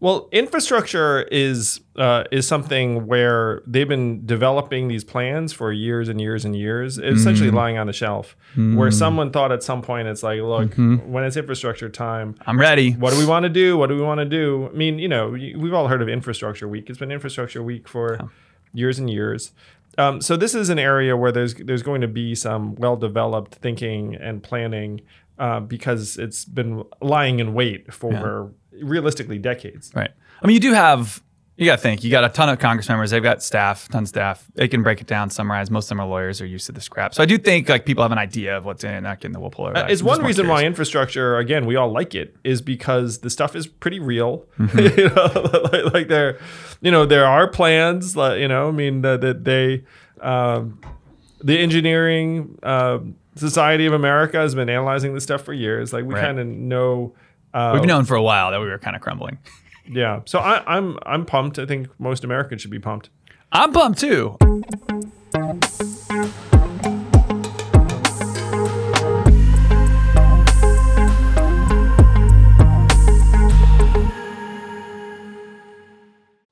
[0.01, 6.21] Well, infrastructure is uh, is something where they've been developing these plans for years and
[6.21, 6.97] years and years.
[6.97, 10.73] It's essentially lying on the shelf, where someone thought at some point, it's like, look,
[10.75, 12.91] when it's infrastructure time, I'm ready.
[12.93, 13.77] what do we want to do?
[13.77, 14.69] What do we want to do?
[14.71, 16.89] I mean, you know, we've all heard of Infrastructure Week.
[16.89, 18.29] It's been Infrastructure Week for
[18.73, 19.51] years and years.
[19.97, 23.55] Um, so this is an area where there's there's going to be some well developed
[23.55, 25.01] thinking and planning
[25.37, 28.51] uh, because it's been lying in wait for
[28.81, 29.91] realistically decades.
[29.95, 30.11] Right.
[30.41, 31.21] I mean, you do have.
[31.57, 32.05] You got to think.
[32.05, 33.11] You got a ton of Congress members.
[33.11, 34.45] They've got staff, ton of staff.
[34.55, 35.69] They can break it down, summarize.
[35.69, 36.39] Most of them are lawyers.
[36.39, 37.13] Are used to this crap.
[37.13, 39.01] So I do think like people have an idea of what's in it.
[39.01, 39.75] Not getting the wool puller.
[39.75, 43.57] Uh, it's one reason why infrastructure, again, we all like it, is because the stuff
[43.57, 44.45] is pretty real.
[44.57, 44.79] Mm-hmm.
[44.99, 46.39] you know, like, like there,
[46.79, 48.15] you know, there are plans.
[48.15, 49.83] Like, you know, I mean that, that they,
[50.21, 50.79] um,
[51.43, 52.99] the engineering uh,
[53.35, 55.91] society of America has been analyzing this stuff for years.
[55.91, 56.23] Like we Right.
[56.23, 57.15] kind of know.
[57.53, 59.39] Uh, We've known for a while that we were kind of crumbling.
[59.89, 60.21] yeah.
[60.25, 61.57] So I, I'm I'm pumped.
[61.59, 63.09] I think most Americans should be pumped.
[63.51, 64.37] I'm pumped too.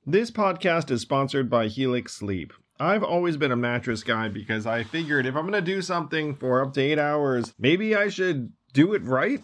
[0.06, 2.54] This podcast is sponsored by Helix Sleep.
[2.80, 6.36] I've always been a mattress guy because I figured if I'm going to do something
[6.36, 9.44] for up to eight hours, maybe I should do it right.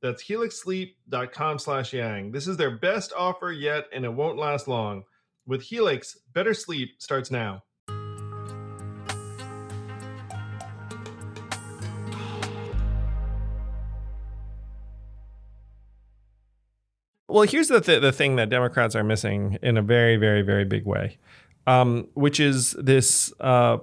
[0.00, 2.30] That's helixsleep.com slash yang.
[2.30, 5.02] This is their best offer yet, and it won't last long.
[5.46, 7.64] With Helix, better sleep starts now.
[17.30, 20.64] Well, here's the th- the thing that Democrats are missing in a very, very, very
[20.64, 21.18] big way,
[21.66, 23.32] um, which is this.
[23.40, 23.78] Uh,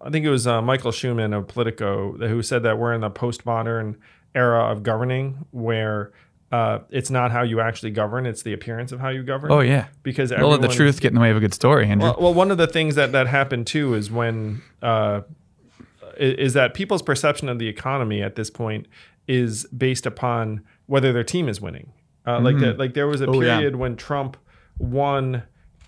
[0.00, 3.10] I think it was uh, Michael Schuman of Politico who said that we're in the
[3.10, 3.96] postmodern
[4.34, 6.12] era of governing, where
[6.52, 9.50] uh, it's not how you actually govern; it's the appearance of how you govern.
[9.52, 9.86] Oh yeah.
[10.02, 12.08] because Don't let the truth get in the way of a good story, Andrew.
[12.10, 15.20] well, well, one of the things that that happened too is when uh,
[16.16, 18.86] is that people's perception of the economy at this point
[19.26, 21.92] is based upon whether their team is winning.
[22.26, 23.56] Uh, Like that, like there was a Oh, yeah.
[23.56, 24.36] period when Trump
[24.78, 25.44] won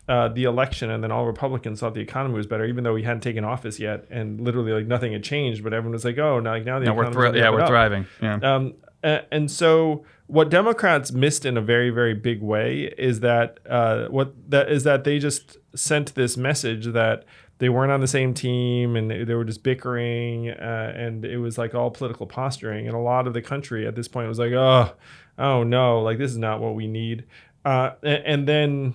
[0.08, 3.04] uh, the election, and then all Republicans thought the economy was better, even though he
[3.04, 5.62] hadn't taken office yet, and literally like nothing had changed.
[5.62, 7.68] But everyone was like, "Oh, now like now the no, we're thri- yeah, we're up."
[7.68, 8.06] thriving.
[8.20, 8.34] Yeah.
[8.42, 14.06] Um, and so what Democrats missed in a very very big way is that uh,
[14.08, 17.24] what that is that they just sent this message that
[17.58, 21.38] they weren't on the same team and they, they were just bickering uh, and it
[21.38, 24.38] was like all political posturing and a lot of the country at this point was
[24.38, 24.92] like oh
[25.38, 27.24] oh no like this is not what we need
[27.64, 28.94] uh, and then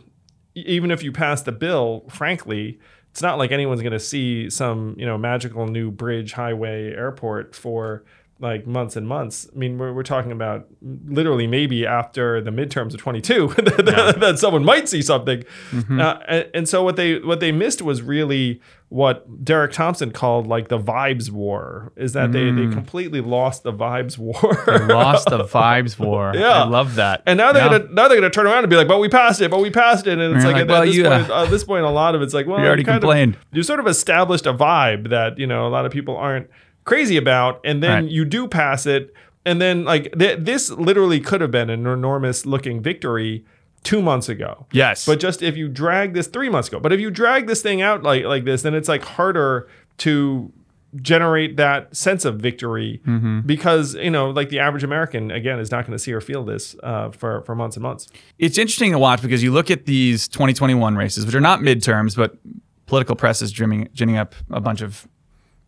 [0.66, 2.80] even if you pass the bill frankly
[3.12, 7.56] it's not like anyone's going to see some you know magical new bridge highway airport
[7.56, 8.04] for
[8.40, 9.48] like months and months.
[9.54, 14.40] I mean, we're, we're talking about literally maybe after the midterms of 22 that, that
[14.40, 15.44] someone might see something.
[15.90, 20.48] Uh, and, and so what they what they missed was really what Derek Thompson called
[20.48, 21.92] like the vibes war.
[21.96, 24.34] Is that they they completely lost the vibes war.
[24.66, 26.32] They lost the vibes war.
[26.36, 26.64] Yeah.
[26.64, 27.24] I love that.
[27.26, 27.80] And now they're Yeah.
[27.80, 29.72] gonna now they're gonna turn around and be like, "But we passed it, but we
[29.72, 31.64] passed it," and it's like, like, at, well, at this you, uh, point, at this
[31.64, 33.38] point, a lot of it's like, well, you already kind of- complained.
[33.52, 36.48] you sort of established a vibe that you know a lot of people aren't
[36.88, 38.12] crazy about, and then Right.
[38.12, 39.14] you do pass it,
[39.46, 43.46] and then like th- this literally could have been an enormous looking victory
[43.84, 44.66] two months ago.
[44.72, 45.06] Yes.
[45.06, 47.82] But just if you drag this three months ago, but if you drag this thing
[47.82, 49.68] out like like this, then it's like harder
[50.00, 50.52] to
[50.96, 53.42] generate that sense of victory Mm-hmm.
[53.42, 56.44] because you know like the average American again is not going to see or feel
[56.44, 58.08] this uh, for for months and months.
[58.40, 62.16] it's interesting to watch because you look at these 2021 races, which are not midterms,
[62.16, 62.38] but
[62.86, 65.08] political press is ginning, ginning up a bunch of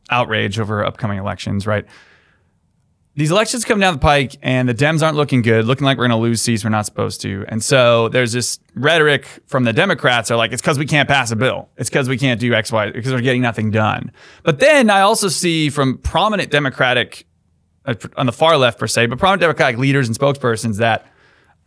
[0.09, 1.85] outrage over upcoming elections, right?
[3.15, 6.07] These elections come down the pike, and the Dems aren't looking good, looking like we're
[6.07, 7.43] going to lose seats we're not supposed to.
[7.49, 11.29] And so there's this rhetoric from the Democrats are like, it's because we can't pass
[11.31, 11.69] a bill.
[11.75, 14.13] It's because we can't do X, Y, because we're getting nothing done.
[14.43, 17.25] But then I also see from prominent Democratic,
[17.85, 21.11] uh, on the far left per se, but prominent Democratic leaders and spokespersons that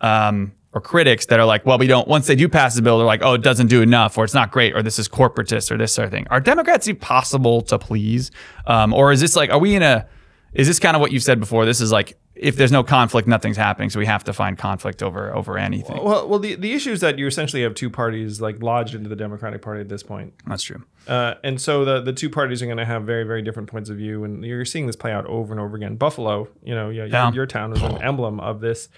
[0.01, 2.09] um, or critics that are like, well, we don't.
[2.09, 4.35] Once they do pass the bill, they're like, oh, it doesn't do enough, or it's
[4.35, 6.27] not great, or this is corporatist, or this sort of thing.
[6.31, 8.31] Are Democrats impossible to please,
[8.67, 10.07] um, or is this like, are we in a?
[10.55, 11.65] Is this kind of what you've said before?
[11.65, 13.89] This is like, if there's no conflict, nothing's happening.
[13.89, 16.03] So we have to find conflict over over anything.
[16.05, 19.09] Well, well, the, the issue is that you essentially have two parties like lodged into
[19.09, 20.35] the Democratic Party at this point.
[20.47, 20.83] That's true.
[21.09, 23.89] Uh, and so the the two parties are going to have very very different points
[23.89, 25.97] of view, and you're seeing this play out over and over again.
[25.97, 27.33] Buffalo, you know, your, Yeah.
[27.33, 28.91] your town is an emblem of this,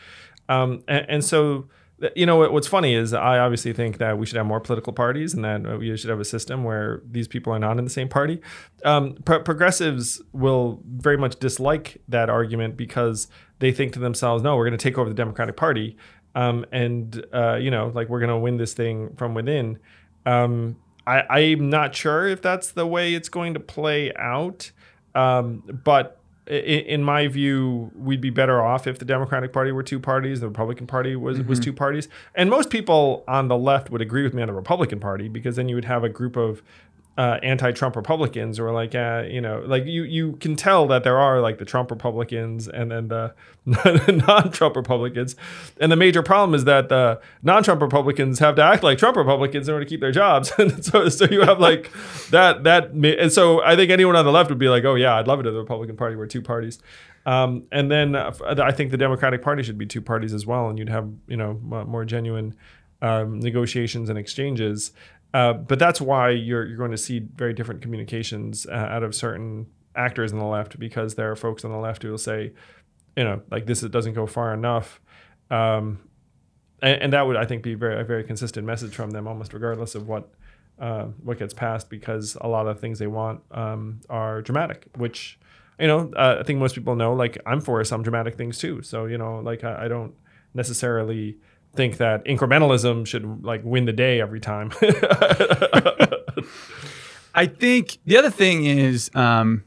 [0.48, 1.68] um, and, and so
[2.16, 4.92] you know what, what's funny is I obviously think that we should have more political
[4.92, 7.84] parties, and that uh, we should have a system where these people are not in
[7.84, 8.40] the same party.
[8.84, 13.28] Um, pro- progressives will very much dislike that argument because
[13.60, 15.96] they think to themselves, "No, we're going to take over the Democratic Party."
[16.34, 19.78] Um, and uh, you know, like we're gonna win this thing from within.
[20.26, 20.76] Um,
[21.06, 24.72] I, I'm not sure if that's the way it's going to play out.
[25.14, 29.98] Um, but in my view, we'd be better off if the Democratic Party were two
[29.98, 31.64] parties, the Republican Party was was mm-hmm.
[31.64, 35.00] two parties, and most people on the left would agree with me on the Republican
[35.00, 36.62] Party because then you would have a group of
[37.16, 41.18] uh, anti-Trump Republicans are like, uh, you know, like you you can tell that there
[41.18, 43.32] are like the Trump Republicans and then the
[43.66, 45.36] non-Trump Republicans,
[45.80, 49.68] and the major problem is that the non-Trump Republicans have to act like Trump Republicans
[49.68, 51.90] in order to keep their jobs, and so so you have like
[52.30, 55.14] that that and so I think anyone on the left would be like, oh yeah,
[55.14, 56.80] I'd love it if the Republican Party were two parties.
[57.26, 60.68] Um, and then uh, I think the Democratic Party should be two parties as well,
[60.68, 62.56] and you'd have you know more genuine
[63.04, 64.92] um, negotiations and exchanges.
[65.34, 69.14] Uh, but that's why you're you're going to see very different communications uh, out of
[69.14, 69.66] certain
[69.96, 72.52] actors on the left because there are folks on the left who will say,
[73.16, 75.00] you know, like this doesn't go far enough.
[75.50, 75.98] Um,
[76.80, 79.52] and, and that would I think be very a very consistent message from them, almost
[79.52, 80.30] regardless of what
[80.78, 85.38] uh, what gets passed, because a lot of things they want um, are dramatic, which
[85.80, 87.12] you know uh, I think most people know.
[87.12, 90.14] Like I'm for some dramatic things too, so you know, like I, I don't
[90.54, 91.38] necessarily
[91.74, 94.72] think that incrementalism should like win the day every time.
[97.34, 99.64] I think the other thing is, um,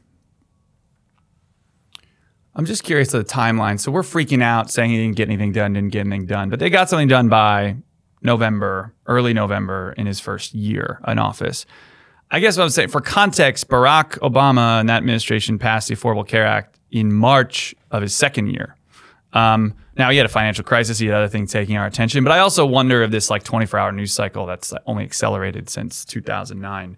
[2.54, 3.78] I'm just curious to the timeline.
[3.78, 6.58] So we're freaking out saying he didn't get anything done, didn't get anything done, but
[6.58, 7.76] they got something done by
[8.22, 11.66] November, early November in his first year in office.
[12.30, 16.26] I guess what I'm saying for context, Barack Obama and that administration passed the Affordable
[16.26, 18.76] Care Act in March of his second year.
[19.32, 22.32] Um, now he had a financial crisis, he had other things taking our attention, but
[22.32, 26.96] I also wonder if this like 24 hour news cycle that's only accelerated since 2009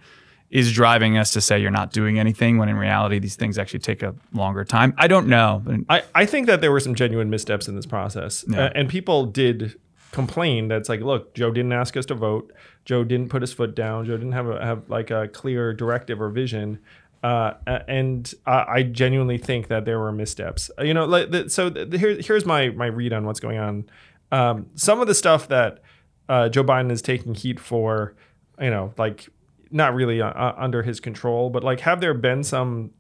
[0.51, 3.79] is driving us to say you're not doing anything when in reality these things actually
[3.79, 4.93] take a longer time.
[4.99, 5.63] I don't know.
[5.89, 8.45] I, I think that there were some genuine missteps in this process.
[8.49, 8.65] Yeah.
[8.65, 9.79] Uh, and people did
[10.11, 12.53] complain that's like, look, Joe didn't ask us to vote.
[12.85, 14.07] Joe didn't put his foot down.
[14.07, 16.81] Joe didn't have a, have like a clear directive or vision.
[17.23, 17.53] Uh,
[17.87, 20.71] and I, I genuinely think that there were missteps.
[20.79, 23.59] Uh, You know, like the, so the, here, here's my my read on what's going
[23.59, 23.85] on.
[24.33, 25.81] Um, some of the stuff that
[26.29, 28.15] uh, Joe Biden is taking heat for,
[28.61, 29.29] you know, like
[29.71, 32.91] not really uh, uh, under his control, but like have there been some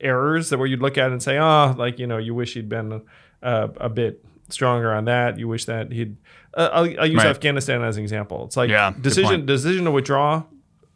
[0.00, 2.68] errors that where you'd look at and say, oh, like you know, you wish he'd
[2.68, 3.02] been
[3.42, 5.38] uh, a bit stronger on that.
[5.38, 6.16] You wish that he'd.
[6.54, 7.26] Uh, I'll, I'll use Right.
[7.26, 8.44] Afghanistan as an example.
[8.46, 10.44] It's like Yeah, decision decision to withdraw.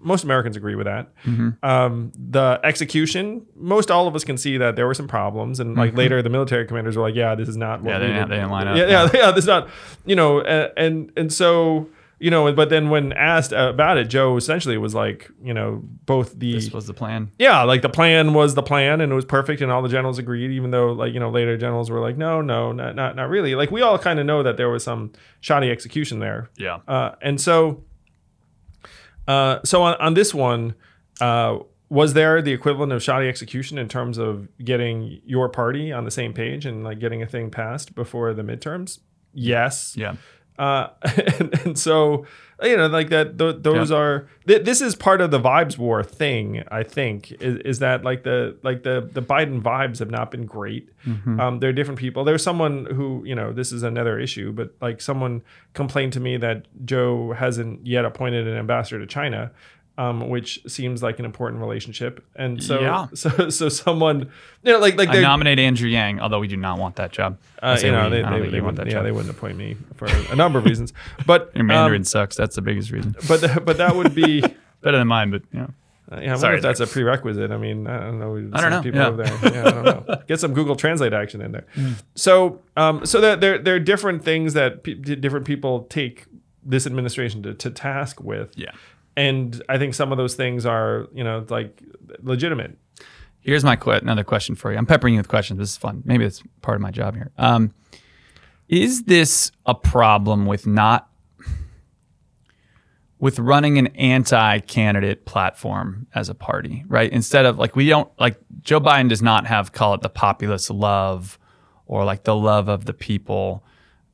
[0.00, 1.14] Most Americans agree with that.
[1.24, 1.50] Mm-hmm.
[1.62, 5.76] Um, the execution, most all of us can see that there were some problems, and
[5.76, 7.90] like later the military commanders were like, "Yeah, this is not what Mm-hmm.
[7.92, 8.76] Yeah, they we didn't- did." they didn't line up.
[8.76, 9.68] Yeah, yeah, yeah, this is not,
[10.06, 11.88] you know, uh, and and so
[12.22, 16.38] you know, but then when asked about it, Joe essentially was like, you know, both
[16.38, 17.30] the this was the plan.
[17.38, 20.18] yeah, like the plan was the plan and it was perfect and all the generals
[20.18, 23.30] agreed, even though like, you know, later generals were like, no, no, not not, not
[23.30, 23.54] really.
[23.54, 26.50] Like we all kind of know that there was some shoddy execution there.
[26.58, 26.80] Yeah.
[26.86, 27.84] Uh, and so
[29.26, 30.74] uh, so on, on this one,
[31.20, 36.04] uh, was there the equivalent of shoddy execution in terms of getting your party on
[36.04, 39.00] the same page and like getting a thing passed before the midterms?
[39.34, 39.94] Yes.
[39.96, 40.14] Yeah.
[40.58, 40.88] Uh,
[41.38, 42.26] and, and so
[42.62, 43.38] you know, like that.
[43.38, 43.96] Th- those Yeah.
[43.96, 44.28] are.
[44.46, 46.62] Th- this is part of the vibes war thing.
[46.70, 50.46] I think is, is that like the like the the Biden vibes have not been
[50.46, 50.88] great.
[51.40, 52.24] Um, there are different people.
[52.24, 55.42] There's someone who you know this is another issue, but like someone
[55.72, 59.50] complained to me that Joe hasn't yet appointed an ambassador to China.
[60.00, 63.06] Um, which seems like an important relationship, and so Yeah.
[63.14, 64.30] so so someone,
[64.62, 67.12] you know, like like I they're- nominate Andrew Yang, although we do not want that
[67.12, 67.36] job.
[67.60, 69.04] Uh, you know, we, they, they, they want wouldn't, that yeah, job.
[69.04, 70.94] they wouldn't appoint me for a number of reasons.
[71.26, 72.34] But Your Mandarin um, sucks.
[72.34, 73.14] That's the biggest reason.
[73.28, 74.40] but but that would be.
[74.80, 75.64] Better than mine, but yeah.
[75.64, 77.50] Uh, yeah, I wonder Sorry, if that's a prerequisite.
[77.50, 78.36] I mean, I don't know.
[78.54, 79.08] I don't know, People yeah.
[79.08, 79.52] over there.
[79.52, 80.22] Yeah, I don't know.
[80.26, 81.66] Get some Google Translate action in there.
[82.14, 86.24] So, um, so that there there are different things that pe- different people take
[86.64, 88.56] this administration to, to task with.
[88.56, 88.70] Yeah.
[89.20, 91.82] And I think some of those things are, you know, like
[92.22, 92.78] legitimate.
[93.40, 94.78] Here's my que- another question for you.
[94.78, 95.58] I'm peppering you with questions.
[95.58, 96.02] This is fun.
[96.04, 97.30] Maybe it's part of my job here.
[97.36, 97.74] Um,
[98.68, 101.08] Is this a problem with not
[103.18, 107.12] with running an anti-candidate platform as a party, right?
[107.12, 110.70] Instead of like we don't like Joe Biden does not have call it the populist
[110.70, 111.38] love
[111.84, 113.62] or like the love of the people.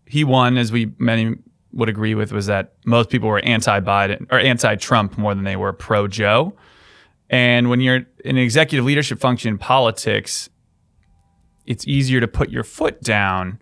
[0.07, 1.37] He won, as we many
[1.77, 5.73] would agree with, was that most people were anti-Biden or anti-Trump more than they were
[5.73, 6.57] pro-Joe.
[7.31, 10.49] And when you're in an executive leadership function in politics,
[11.67, 13.59] it's easier to put your foot down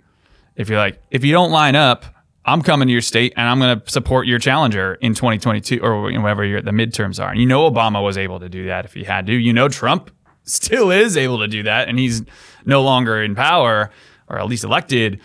[0.56, 2.04] if you're like, if you don't line up,
[2.44, 6.02] I'm coming to your state and I'm going to support your challenger in 2022 or
[6.02, 7.30] whenever your, the midterms are.
[7.30, 9.32] And you know, Obama was able to do that if he had to.
[9.34, 10.10] You know, Trump
[10.44, 12.22] still is able to do that, and he's
[12.66, 13.90] no longer in power
[14.28, 15.20] or at least elected.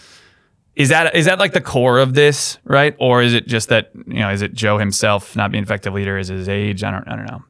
[0.76, 2.96] Is that is that like the core of this, right?
[3.00, 5.94] Or is it just that you know, is it Joe himself not being an effective
[5.94, 6.18] leader?
[6.18, 6.84] Is his age?
[6.84, 7.44] I don't I don't know.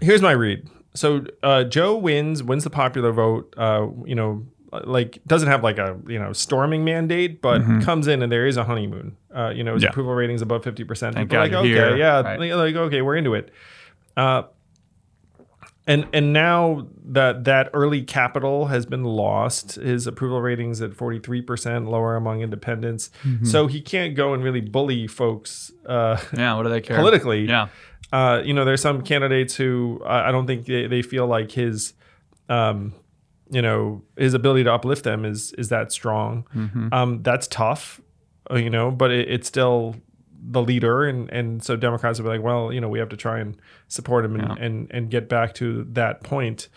[0.00, 0.68] Here's my read.
[0.94, 3.54] So uh, Joe wins, wins the popular vote.
[3.56, 4.44] Uh, you know,
[4.84, 8.56] like doesn't have like a you know storming mandate, but comes in and there is
[8.56, 9.16] a honeymoon.
[9.34, 9.84] Uh, you know, his Mm-hmm.
[9.84, 9.90] Yeah.
[9.90, 11.16] approval ratings above fifty percent.
[11.16, 11.96] People God like, okay, here.
[11.96, 12.38] yeah, Right.
[12.40, 13.50] like, like, okay, we're into it.
[14.16, 14.42] Uh,
[15.90, 21.18] and and now that that early capital has been lost, his approval ratings at forty
[21.18, 23.10] three percent, lower among independents.
[23.24, 23.44] Mm-hmm.
[23.44, 25.72] So he can't go and really bully folks.
[25.84, 27.68] Uh, Yeah, what do they care Politically, Yeah,
[28.12, 31.50] uh, you know, there's some candidates who I I don't think they, they feel like
[31.50, 31.94] his,
[32.48, 32.94] um,
[33.50, 36.46] you know, his ability to uplift them is is that strong.
[36.92, 38.00] Um, that's tough,
[38.48, 39.96] uh, you know, but it, it's still
[40.42, 43.16] the leader, and and so Democrats will be like, well, you know, we have to
[43.16, 43.56] try and
[43.88, 46.68] support him and and, and get back to that point.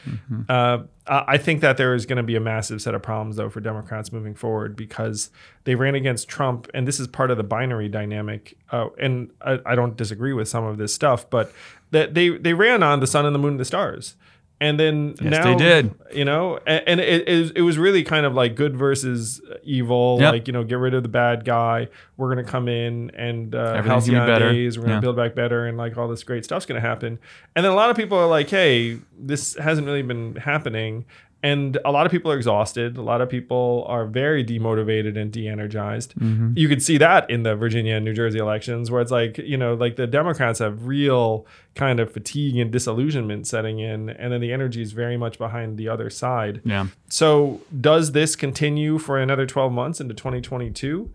[0.49, 3.35] Uh, I I think that there is going to be a massive set of problems
[3.37, 5.29] though for Democrats moving forward because
[5.63, 8.57] they ran against Trump, and this is part of the binary dynamic.
[8.71, 11.51] Uh, and I, I don't disagree with some of this stuff, but
[11.91, 14.15] that they they ran on the sun and the moon and the stars.
[14.63, 15.93] And then Yes, now they did.
[16.13, 19.41] you know, and, and it, it, was- it was really kind of like good versus
[19.63, 20.17] evil.
[20.21, 20.31] Yep.
[20.33, 21.89] Like you know, get rid of the bad guy.
[22.15, 24.51] We're gonna come in and uh, Everything's healthy gonna be better.
[24.53, 24.77] days.
[24.77, 24.99] We're gonna Yeah.
[25.01, 27.19] build back better, and like all this great stuff's gonna happen.
[27.55, 31.05] And then a lot of people are like, "Hey, this hasn't really been happening."
[31.43, 32.95] And a lot of people are exhausted.
[32.95, 36.15] A lot of people are very demotivated and de-energized.
[36.15, 36.53] Mm-hmm.
[36.55, 39.57] You could see that in the Virginia and New Jersey elections, where it's like, you
[39.57, 44.39] know, like the Democrats have real kind of fatigue and disillusionment setting in, and then
[44.39, 46.61] the energy is very much behind the other side.
[46.63, 46.87] yeah.
[47.09, 51.11] So does this continue for another 12 months into 2022?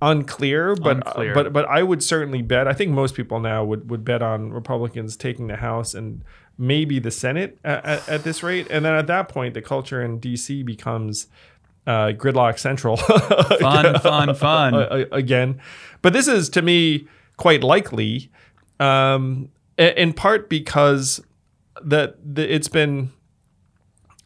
[0.00, 1.34] Unclear, but Unclear.
[1.34, 2.68] but but I would certainly bet.
[2.68, 6.22] I think most people now would would bet on Republicans taking the House and
[6.58, 10.02] maybe the Senate at, at, at this rate, and then at that point, the culture
[10.02, 11.28] in DC becomes
[11.86, 12.96] uh, gridlock central.
[13.60, 14.74] Fun, fun, fun.
[14.74, 15.60] uh, again.
[16.02, 18.30] But this is to me quite likely,
[18.78, 19.48] um,
[19.78, 21.22] in part because
[21.82, 23.12] that it's been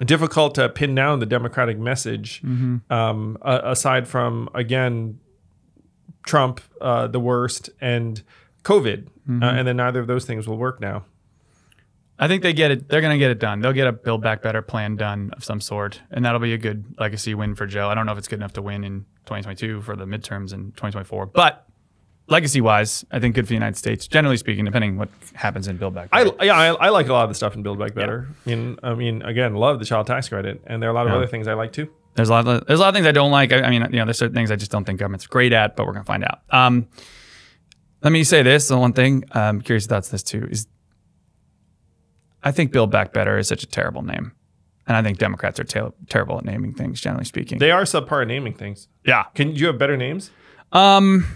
[0.04, 2.42] difficult to pin down the Democratic message.
[2.90, 5.20] Um, aside from again,
[6.24, 8.22] Trump, uh, the worst, and
[8.64, 9.06] COVID,
[9.42, 11.04] uh, and then neither of those things will work now.
[12.22, 12.88] I think they get it.
[12.88, 13.60] They're going to get it done.
[13.60, 16.58] They'll get a Build Back Better plan done of some sort, and that'll be a
[16.58, 17.88] good legacy win for Joe.
[17.88, 20.66] I don't know if it's good enough to win in 2022 for the midterms in
[20.72, 21.66] 2024, but
[22.28, 25.94] legacy-wise, I think good for the United States, generally speaking, depending what happens in Build
[25.94, 28.28] Back I yeah, I, I like a lot of the stuff in Build Back Better.
[28.46, 31.06] I mean, I mean, again, love the child tax credit, and there are a lot
[31.06, 31.16] of Yeah.
[31.18, 31.90] other things I like too.
[32.14, 32.46] there's a lot.
[32.46, 33.52] Of, there's a lot of things I don't like.
[33.52, 35.76] I, I mean, you know, there's certain things I just don't think government's great at,
[35.76, 36.40] but we're going to find out.
[36.50, 36.86] Um,
[38.02, 40.66] let me say this: the one thing I'm curious about this too is,
[42.44, 44.32] I think Build Back Better is such a terrible name,
[44.86, 47.58] and I think Democrats are ter- terrible at naming things, generally speaking.
[47.58, 48.88] They are subpar at naming things.
[49.04, 49.24] yeah.
[49.34, 50.30] Can you have better names?
[50.72, 51.26] Um,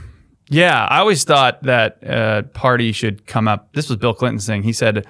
[0.49, 3.73] yeah, I always thought that uh, party should come up.
[3.73, 4.63] This was Bill Clinton's thing.
[4.63, 5.07] He said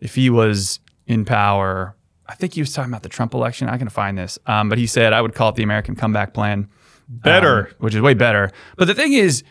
[0.00, 1.94] if he was in power,
[2.26, 3.68] I think he was talking about the Trump election.
[3.68, 6.34] I can find this, um, but he said I would call it the American Comeback
[6.34, 6.68] Plan.
[7.10, 7.68] Better.
[7.68, 8.50] um, which is way better.
[8.76, 9.42] But the thing is,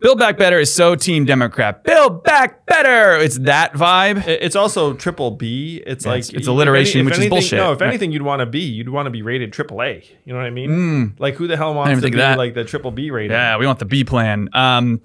[0.00, 1.82] Build Back Better is so Team Democrat.
[1.84, 3.16] Build Back Better.
[3.16, 4.26] It's that vibe.
[4.26, 5.82] It's also triple B.
[5.86, 7.58] It's like it's- it's alliteration, any- which is bullshit.
[7.58, 10.04] No, if anything, you'd want to be, you'd want to be rated triple A.
[10.26, 11.14] You know what I mean?
[11.18, 12.36] Like who the hell wants to be that.
[12.36, 13.30] like the triple B rating?
[13.30, 14.50] Yeah, we want the B plan.
[14.52, 15.00] Um,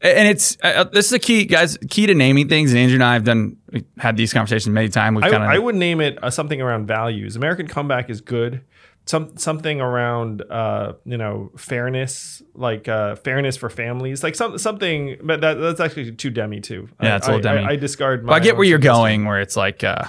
[0.00, 1.76] and it's uh, this is a key, guys.
[1.90, 2.70] Key to naming things.
[2.70, 3.56] And Andrew and I have done
[3.98, 5.16] had these conversations many times.
[5.16, 7.34] We've I, kind of I would name it uh, something around values.
[7.36, 8.62] American comeback is good.
[9.08, 15.18] Some something around uh, you know fairness, like uh, fairness for families, like some something.
[15.22, 16.88] But that, that's actually too demi too.
[17.00, 17.64] Yeah, I, it's a little demi.
[17.64, 18.26] I, I discard.
[18.26, 20.06] But I get where you're going, where it's like uh,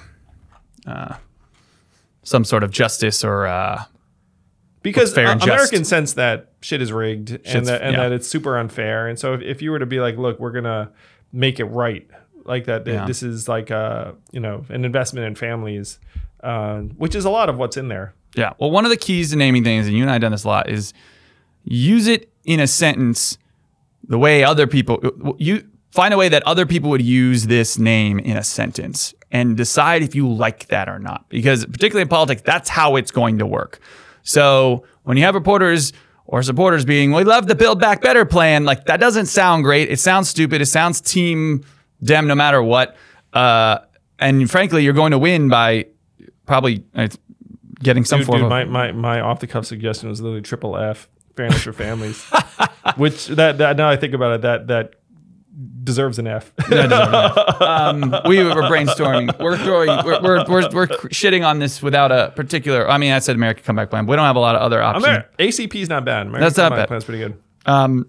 [0.87, 1.15] uh,
[2.23, 3.83] some sort of justice or uh,
[4.81, 5.51] because fair uh, and just.
[5.51, 8.03] Americans sense that shit is rigged and that and yeah.
[8.03, 9.07] that it's super unfair.
[9.07, 10.91] And so if, if you were to be like, look, we're gonna
[11.31, 12.09] make it right,
[12.45, 13.05] like that, that Yeah.
[13.05, 15.99] this is like a you know an investment in families,
[16.41, 18.13] uh, which is a lot of what's in there.
[18.35, 18.53] yeah.
[18.59, 20.43] Well, one of the keys to naming things, and you and I have done this
[20.43, 20.93] a lot, is
[21.63, 23.37] use it in a sentence
[24.07, 25.01] the way other people
[25.37, 29.57] you find a way that other people would use this name in a sentence and
[29.57, 31.27] decide if you like that or not.
[31.27, 33.79] Because particularly in politics that's how it's going to work.
[34.23, 35.91] So when you have reporters
[36.25, 39.89] or supporters being we love the build back better plan like that doesn't sound great.
[39.89, 40.61] It sounds stupid.
[40.61, 41.65] It sounds team
[42.01, 42.95] dem no matter what.
[43.33, 43.79] Uh,
[44.19, 45.87] and frankly you're going to win by
[46.47, 46.83] probably
[47.83, 50.41] getting some Dude, form dude, of my, my, my off the cuff suggestion was literally
[50.41, 52.23] triple F, fairness for families,
[52.95, 54.93] which that, that now I think about it, that that
[55.83, 56.51] deserves an F.
[56.55, 57.61] deserves an F.
[57.61, 59.37] um, we were brainstorming.
[59.39, 59.87] We're throwing.
[60.05, 62.89] We're, we're, we're, we're shitting on this without a particular.
[62.89, 64.05] I mean, I said American comeback plan.
[64.05, 65.05] But we don't have a lot of other options.
[65.07, 66.27] Amer- ACP is not bad.
[66.27, 66.87] American That's not bad.
[66.87, 67.41] Plan's pretty good.
[67.65, 68.07] Um,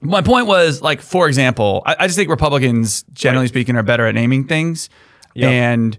[0.00, 3.48] my point was like, for example, I, I just think Republicans, generally Right.
[3.50, 4.90] speaking, are better at naming things,
[5.34, 5.50] Yep.
[5.50, 5.98] and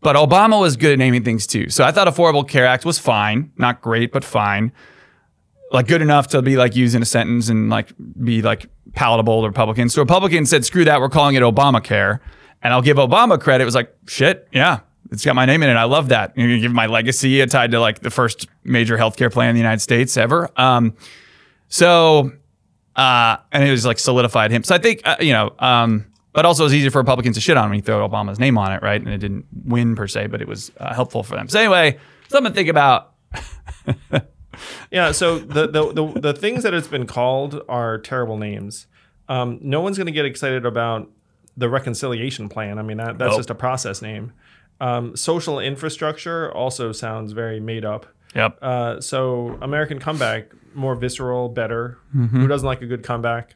[0.00, 1.68] but Obama was good at naming things too.
[1.70, 4.72] So I thought Affordable Care Act was fine, not great, but fine,
[5.72, 7.92] like good enough to be like used in a sentence and like
[8.22, 9.94] be like palatable to Republicans.
[9.94, 12.20] So Republicans said, "Screw that, we're calling it Obamacare,"
[12.62, 13.62] and I'll give Obama credit.
[13.62, 14.80] It was like, shit, yeah.
[15.10, 15.74] It's got my name in it.
[15.74, 16.36] I love that.
[16.36, 19.80] You're give my legacy tied to like the first major healthcare plan in the United
[19.80, 20.48] States ever.
[20.56, 20.94] Um,
[21.68, 22.30] so,
[22.94, 24.62] uh, and it was like solidified him.
[24.62, 27.56] So I think, uh, you know, um, but also it's easier for Republicans to shit
[27.56, 29.00] on when you throw Obama's name on it, right?
[29.00, 31.48] And it didn't win per se, but it was uh, helpful for them.
[31.48, 33.14] So anyway, something to think about.
[34.90, 38.86] Yeah, so the, the the the things that it's been called are terrible names.
[39.28, 41.08] Um, no one's going to get excited about
[41.56, 42.78] the reconciliation plan.
[42.78, 43.38] I mean, that, that's Nope.
[43.38, 44.32] just a process name.
[44.80, 48.06] Um, social infrastructure also sounds very made up.
[48.34, 48.58] Yep.
[48.60, 51.98] Uh, so American comeback, more visceral, better.
[52.14, 52.40] Mm-hmm.
[52.40, 53.54] Who doesn't like a good comeback?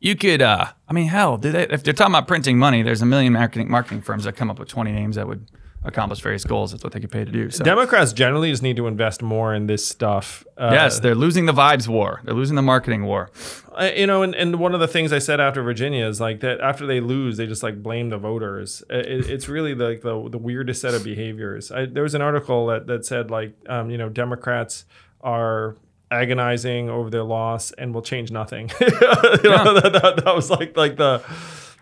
[0.00, 3.06] You could, uh, I mean, hell, they, if they're talking about printing money, there's a
[3.06, 5.50] million marketing marketing firms that come up with 20 names that would
[5.84, 6.70] accomplish various goals.
[6.72, 7.50] That's what they could pay to do.
[7.50, 7.64] So.
[7.64, 10.44] Democrats generally just need to invest more in this stuff.
[10.56, 12.20] Uh, yes, they're losing the vibes war.
[12.24, 13.30] They're losing the marketing war.
[13.74, 16.40] I- you know, and, and one of the things I said after Virginia is like
[16.40, 18.82] that after they lose, they just like blame the voters.
[18.90, 21.70] It, it's really like the, the weirdest set of behaviors.
[21.70, 24.84] I, there was an article that, that said like, um, you know, Democrats
[25.22, 25.76] are
[26.10, 28.70] agonizing over their loss and will change nothing.
[28.80, 31.22] you know, that, that, that was like like the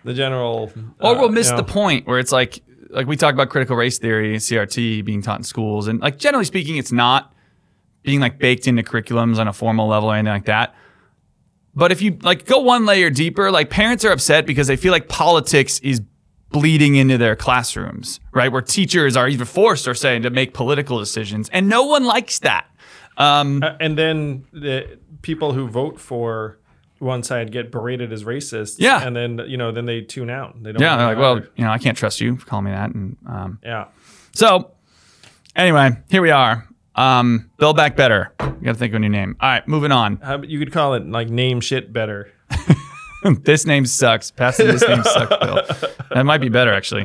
[0.04, 0.72] the general.
[1.00, 1.58] Or uh, we'll miss you know.
[1.58, 5.38] the point where it's like, like we talk about critical race theory, CRT being taught
[5.38, 7.34] in schools, and like generally speaking, it's not
[8.02, 10.74] being like baked into curriculums on a formal level or anything like that.
[11.74, 14.92] But if you like go one layer deeper, like parents are upset because they feel
[14.92, 16.00] like politics is
[16.50, 18.50] bleeding into their classrooms, right?
[18.50, 22.38] Where teachers are even forced or saying to make political decisions, and no one likes
[22.38, 22.66] that.
[23.18, 26.58] Um, Uh, and then the people who vote for
[26.98, 28.76] one side get berated as racists.
[28.78, 29.02] Yeah.
[29.06, 30.62] and then you know then they tune out.
[30.62, 30.80] They don't.
[30.80, 33.16] yeah, they're like, well, you know, I can't trust you for calling me that, and
[33.28, 33.86] um, yeah.
[34.32, 34.70] So,
[35.54, 36.66] anyway, here we are.
[36.94, 38.32] Um, Build Back Better.
[38.40, 39.36] You got to think of a new name.
[39.40, 40.16] All right, moving on.
[40.16, 42.32] How, you could call it like name shit better.
[43.42, 44.30] this name sucks.
[44.30, 45.62] Passing this name sucks, Bill.
[46.14, 47.04] That might be better, actually.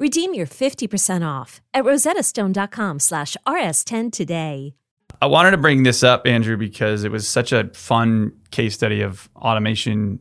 [0.00, 4.74] Redeem your 50% off at rosettastone.com slash rs10 today.
[5.20, 9.02] I wanted to bring this up, Andrew, because it was such a fun case study
[9.02, 10.20] of automation.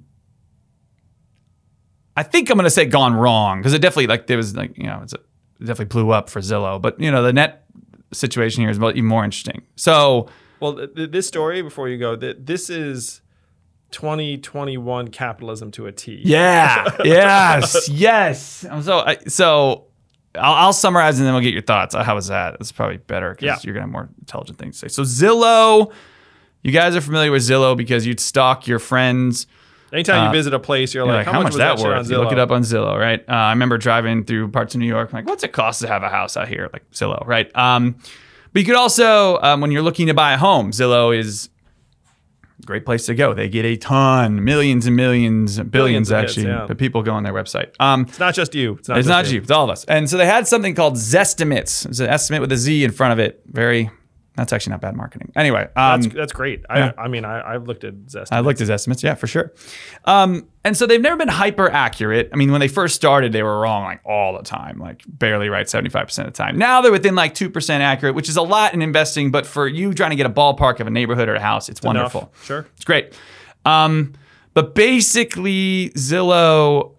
[2.18, 4.78] I think I'm going to say gone wrong because it definitely like there was like
[4.78, 5.20] you know it's a,
[5.62, 7.64] it definitely blew up for Zillow, but you know the net
[8.12, 9.62] situation here is even more interesting.
[9.78, 10.28] So
[10.60, 13.22] Well, th- th- this story before you go, th- this is
[13.92, 16.22] 2021 capitalism to a T.
[16.24, 16.88] Yeah.
[17.04, 17.90] yes.
[17.90, 18.66] Yes.
[18.70, 19.86] Um, So, I, so
[20.36, 21.96] I'll, I'll summarize and then we'll get your thoughts.
[21.96, 22.58] How was that?
[22.60, 23.58] It's probably better because Yeah.
[23.64, 24.94] you're gonna have more intelligent things to say.
[24.94, 25.92] So Zillow,
[26.64, 29.48] you guys are familiar with Zillow because you'd stalk your friends
[29.92, 31.88] Anytime Uh, you visit a place, you're, You're like, like, how, much was that shit
[31.88, 32.10] on worth?
[32.12, 33.22] You look it up on Zillow, right?
[33.28, 35.10] Uh, I remember driving through parts of New York.
[35.12, 36.70] I'm like, what's it cost to have a house out here?
[36.72, 37.50] Like Zillow, right?
[37.58, 37.96] Um,
[38.54, 41.59] but you could also, um, when you're looking to buy a home, Zillow is a
[42.66, 43.34] great place to go.
[43.34, 46.66] They get a ton, millions and millions, billions, Billions of hits, actually, yeah.
[46.68, 47.72] but people go on their website.
[47.80, 48.74] Um, It's not just you.
[48.74, 49.42] It's not, it's just not you.
[49.42, 49.86] It's all of us.
[49.86, 51.86] And so they had something called Zestimates.
[51.86, 53.42] It's an estimate with a Z in front of it.
[53.48, 53.90] Very.
[54.40, 55.32] That's actually not bad marketing.
[55.36, 56.64] Anyway, um, That's, that's great.
[56.70, 56.94] yeah.
[56.98, 58.32] I, I mean, I, I've looked at Zest.
[58.32, 59.54] I looked at estimates, yeah, for sure.
[60.06, 62.30] Um, and so they've never been hyper accurate.
[62.34, 65.50] I mean, when they first started, they were wrong like all the time, like barely
[65.50, 66.58] right 75% of the time.
[66.58, 69.94] Now they're within like 2% accurate, which is a lot in investing, but for you
[69.94, 72.14] trying to get a ballpark of a neighborhood or a house, it's enough.
[72.14, 72.34] wonderful.
[72.44, 72.66] Sure.
[72.76, 73.14] It's great.
[73.66, 74.14] Um,
[74.54, 76.94] but basically, Zillow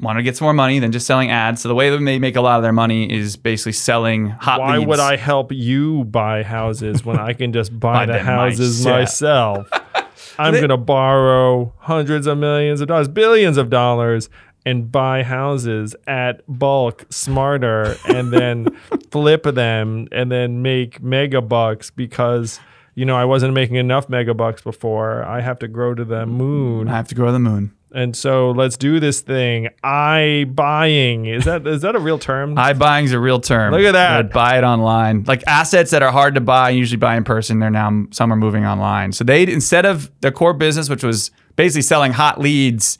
[0.00, 1.62] wanted to get some more money than just selling ads.
[1.62, 4.60] So the way that they make a lot of their money is basically selling hot
[4.60, 4.88] Why leads.
[4.88, 9.68] would I help you buy houses when I can just buy Buy the houses myself.
[9.70, 10.04] myself?
[10.38, 14.30] I'm going to borrow hundreds of millions of dollars, billions of dollars,
[14.64, 18.68] and buy houses at bulk smarter and then
[19.10, 22.60] flip them and then make mega bucks because.
[22.94, 25.22] You know, I wasn't making enough mega bucks before.
[25.22, 26.88] I have to grow to the mm, moon.
[26.88, 27.72] I have to grow to the moon.
[27.92, 29.68] And so let's do this thing.
[29.82, 31.26] iBuying.
[31.26, 32.54] Is that is that a real term?
[32.56, 33.72] iBuying's a real term.
[33.72, 34.30] Look at that.
[34.32, 35.24] Buy it online.
[35.26, 37.60] Like assets that are hard to buy, usually buy in person.
[37.60, 39.12] They're now some are moving online.
[39.12, 42.98] So they instead of their core business, which was basically selling hot leads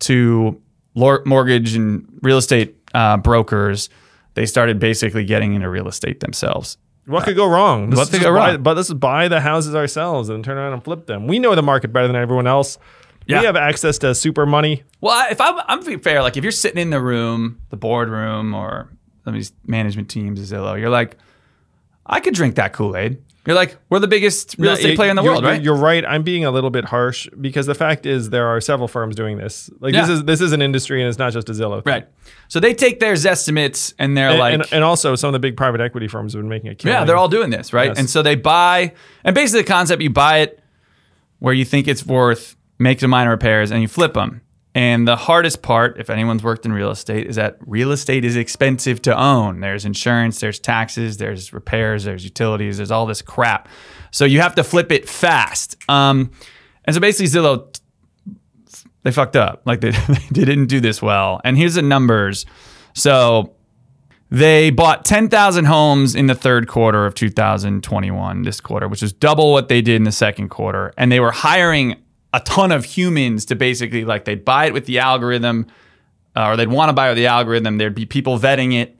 [0.00, 0.60] to
[0.94, 3.88] mortgage and real estate uh, brokers,
[4.34, 6.78] they started basically getting into real estate themselves.
[7.06, 7.90] What could go wrong?
[7.90, 8.62] This What could go buy- wrong?
[8.62, 11.26] But let's buy the houses ourselves and turn around and flip them.
[11.26, 12.78] We know the market better than everyone else.
[13.26, 13.40] Yeah.
[13.40, 14.82] We have access to super money.
[15.00, 17.76] Well, I- if I'm, I'm being fair, like if you're sitting in the room, the
[17.76, 18.90] boardroom, or
[19.24, 21.16] some of these management teams, Zillow, you're like,
[22.06, 23.22] I could drink that Kool Aid.
[23.46, 25.62] You're like, we're the biggest real No, estate it- player in the world, you're- right?
[25.62, 26.04] You're right.
[26.04, 29.38] I'm being a little bit harsh because the fact is there are several firms doing
[29.38, 29.70] this.
[29.80, 31.82] Like this is this is an industry and it's not just a Zillow.
[31.84, 31.90] thing.
[31.92, 32.08] Right.
[32.48, 35.38] So they take their estimates and they're And, like, and, and also some of the
[35.38, 36.98] big private equity firms have been making a killing.
[36.98, 37.88] yeah, they're all doing this, right?
[37.90, 37.98] Yes.
[37.98, 38.92] And so they buy,
[39.24, 40.60] and basically the concept you buy it
[41.38, 44.40] where you think it's worth, make some minor repairs, and you flip them.
[44.74, 48.36] And the hardest part, if anyone's worked in real estate, is that real estate is
[48.36, 49.60] expensive to own.
[49.60, 53.68] There's insurance, there's taxes, there's repairs, there's utilities, there's all this crap.
[54.12, 55.76] So you have to flip it fast.
[55.88, 56.30] Um,
[56.84, 57.76] and so basically, Zillow
[59.02, 59.62] they fucked up.
[59.64, 61.40] Like they, they didn't do this well.
[61.44, 62.46] And here's the numbers.
[62.94, 63.54] So
[64.30, 69.52] they bought 10,000 homes in the third quarter of 2021, this quarter, which is double
[69.52, 70.92] what they did in the second quarter.
[70.96, 71.96] And they were hiring
[72.32, 75.66] a ton of humans to basically, like, they'd buy it with the algorithm,
[76.36, 77.78] uh, or they'd want to buy with the algorithm.
[77.78, 78.96] There'd be people vetting it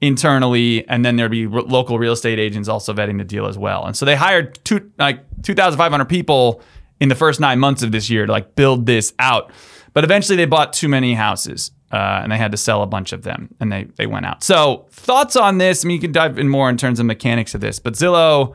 [0.00, 3.84] internally, and then there'd be local real estate agents also vetting the deal as well.
[3.84, 6.62] And so they hired two, like 2,500 people
[7.00, 9.52] in the first nine months of this year to like build this out.
[9.92, 11.72] But eventually they bought too many houses.
[11.92, 14.44] Uh, and they had to sell a bunch of them, and they they went out.
[14.44, 15.84] So thoughts on this?
[15.84, 18.54] I mean, you can dive in more in terms of mechanics of this, but Zillow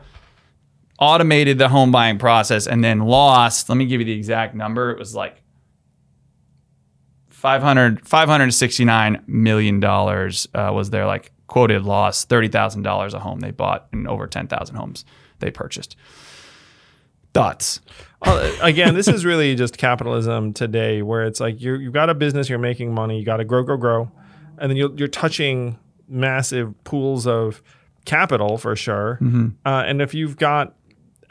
[0.98, 3.68] automated the home buying process and then lost.
[3.68, 4.90] Let me give you the exact number.
[4.90, 5.42] It was like
[7.30, 12.24] 500 569 million dollars uh, was their like quoted loss.
[12.24, 15.04] Thirty thousand dollars a home they bought, and over ten thousand homes
[15.38, 15.96] they purchased.
[17.34, 17.80] Thoughts?
[18.22, 22.14] Uh, again, this is really just capitalism today, where it's like you you've got a
[22.14, 24.10] business, you're making money, you got to grow, grow, grow,
[24.58, 25.78] and then you're, you're touching
[26.08, 27.62] massive pools of
[28.06, 29.18] capital for sure.
[29.20, 29.48] Mm-hmm.
[29.66, 30.74] Uh, and if you've got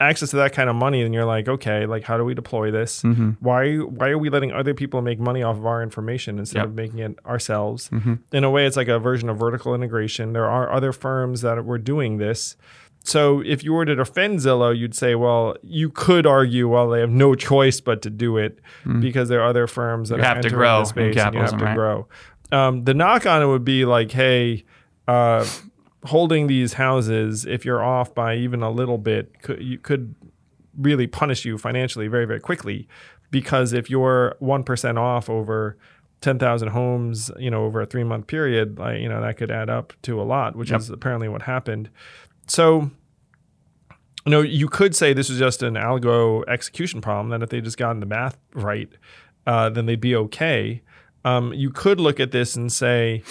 [0.00, 2.70] access to that kind of money, then you're like, okay, like how do we deploy
[2.70, 3.02] this?
[3.02, 3.30] Mm-hmm.
[3.40, 6.66] Why why are we letting other people make money off of our information instead Yep.
[6.66, 7.88] of making it ourselves?
[7.90, 8.14] Mm-hmm.
[8.32, 10.32] In a way, it's like a version of vertical integration.
[10.32, 12.56] There are other firms that were doing this.
[13.04, 16.98] So if you were to defend Zillow, you'd say, well, you could argue, well, they
[16.98, 18.58] have no choice but to do it
[19.00, 20.22] because there are other firms that Mm-hmm.
[20.22, 21.74] You have to grow the space and you have to right?
[21.76, 22.08] grow.
[22.50, 24.64] Um, the knock on it would be like, hey,
[25.06, 25.46] uh,
[26.06, 30.14] holding these houses, if you're off by even a little bit, could, you could
[30.78, 32.88] really punish you financially very, very quickly.
[33.30, 35.76] Because if you're 1% off over
[36.20, 39.68] 10,000 homes, you know, over a three month period, like, you know, that could add
[39.68, 40.80] up to a lot, which Yep.
[40.80, 41.90] is apparently what happened.
[42.46, 42.90] So,
[44.24, 47.60] you know, you could say this is just an algo execution problem, that if they
[47.60, 48.88] just gotten the math right,
[49.46, 50.82] uh, then they'd be okay.
[51.26, 53.22] Um, you could look at this and say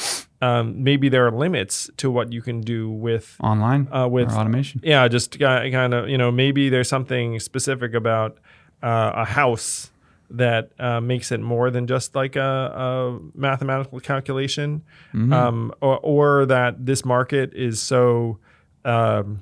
[0.41, 4.81] um, maybe there are limits to what you can do with Online Uh, with- automation?
[4.83, 8.37] yeah, just kind of, you know, maybe there's something specific about
[8.83, 9.91] uh, a house
[10.29, 12.41] that uh, makes it more than just like a,
[12.85, 14.81] a mathematical calculation,
[15.13, 18.37] um, or, or that this market is so
[18.83, 19.41] um,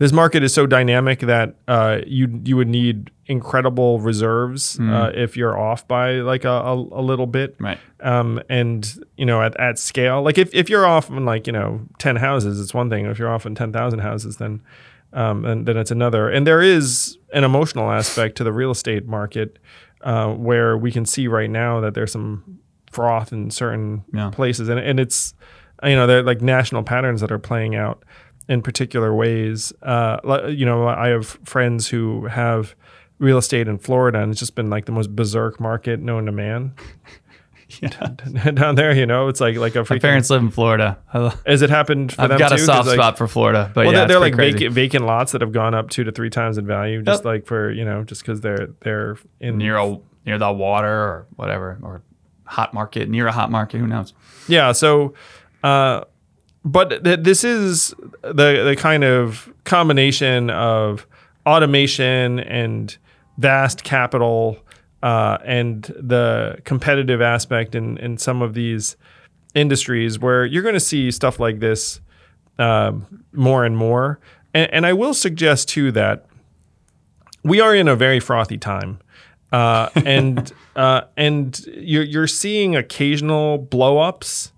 [0.00, 5.36] this market is so dynamic that uh, you you would need incredible reserves uh, if
[5.36, 7.54] you're off by like a, a, a little bit.
[7.60, 7.78] Right.
[8.00, 11.52] Um, and you know at, at scale, like if, if you're off on like you
[11.52, 13.06] know ten houses, it's one thing.
[13.06, 14.62] If you're off on ten thousand houses, then
[15.12, 16.28] um, and then it's another.
[16.30, 19.58] And there is an emotional aspect to the real estate market
[20.00, 22.58] uh, where we can see right now that there's some
[22.90, 24.30] froth in certain Yeah.
[24.30, 25.34] places, and and it's
[25.84, 28.02] you know they're like national patterns that are playing out
[28.50, 29.72] in particular ways.
[29.80, 32.74] Uh, you know, I have friends who have
[33.18, 36.32] real estate in Florida, and it's just been like the most berserk market known to
[36.32, 36.74] man.
[38.54, 40.98] down there, you know, it's like like a My parents live in Florida.
[41.46, 42.56] Has it happened for I've got too?
[42.56, 45.30] a soft like- spot for Florida, but well, yeah, they're, they're like vacant, vacant lots
[45.30, 47.24] that have gone up two to three times in value, just Yep.
[47.24, 51.26] like for you know, just because they're they're in near a near the water or
[51.36, 52.02] whatever or
[52.44, 53.78] hot market near a hot market.
[53.78, 54.14] Who knows?
[54.48, 54.72] Yeah.
[54.72, 55.14] So,
[55.62, 56.02] uh,
[56.64, 61.06] but th- this is the the kind of combination of
[61.46, 62.96] automation and
[63.38, 64.58] vast capital
[65.02, 68.96] uh, and the competitive aspect in in some of these
[69.54, 72.00] industries where you're going to see stuff like this
[72.58, 74.20] um, more and more.
[74.54, 76.26] And, and I will suggest too that
[77.42, 78.98] we are in a very frothy time,
[79.52, 84.52] uh, and uh, and you're you're seeing occasional blowups.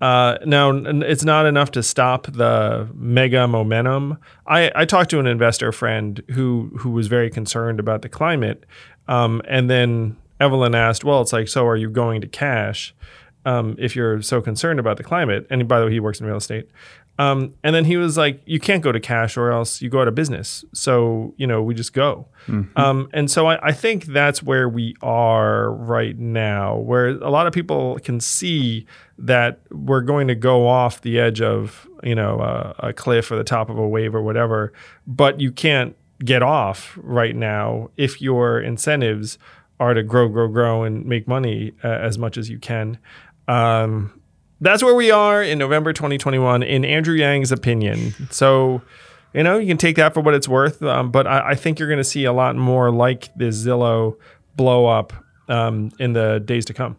[0.00, 4.16] Uh, now it's not enough to stop the mega momentum.
[4.46, 8.64] I, I talked to an investor friend who who was very concerned about the climate,
[9.08, 12.94] um, and then Evelyn asked, "Well, it's like, so are you going to cash
[13.44, 16.26] um, if you're so concerned about the climate?" And by the way, he works in
[16.26, 16.70] real estate.
[17.18, 20.00] Um, and then he was like, "You can't go to cash, or else you go
[20.00, 20.64] out of business.
[20.72, 22.26] So you know, we just go."
[22.76, 27.46] Um, and so I, I think that's where we are right now, where a lot
[27.46, 28.86] of people can see
[29.20, 32.40] that we're going to go off the edge of you know
[32.78, 34.72] a, cliff or the top of a wave or whatever,
[35.06, 35.94] but you can't
[36.24, 39.38] get off right now if your incentives
[39.78, 42.98] are to grow, grow, grow, and make money uh, as much as you can.
[43.48, 44.20] Um,
[44.60, 48.12] that's where we are in November 2021, in Andrew Yang's opinion.
[48.30, 48.82] So,
[49.32, 51.78] you know, you can take that for what it's worth, um, but I, I think
[51.78, 54.16] you're going to see a lot more like this Zillow
[54.54, 55.14] blow up
[55.48, 56.96] um, in the days to come.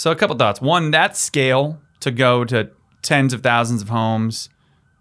[0.00, 0.62] So a couple thoughts.
[0.62, 2.70] One, that scale to go to
[3.02, 4.48] tens of thousands of homes,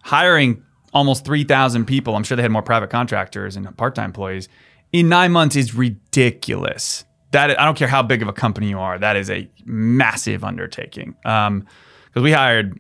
[0.04, 2.18] hiring almost 3,000 people.
[2.18, 4.50] I'm sure they had more private contractors and part-time employees
[4.91, 7.06] in 9 months is ridiculous.
[7.32, 9.00] That I don't care how big of a company you are.
[9.00, 11.16] That is a massive undertaking.
[11.24, 11.66] Um
[12.14, 12.78] cuz we hired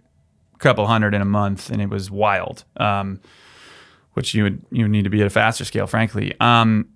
[0.55, 2.65] a couple hundred in a month and it was wild.
[2.75, 3.21] Um
[4.15, 6.33] which you would you would need to be at a faster scale frankly.
[6.41, 6.87] Um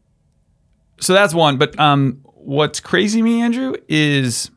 [1.00, 4.52] so that's one, but um what's crazy me Andrew is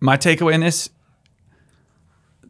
[0.00, 0.90] my takeaway in this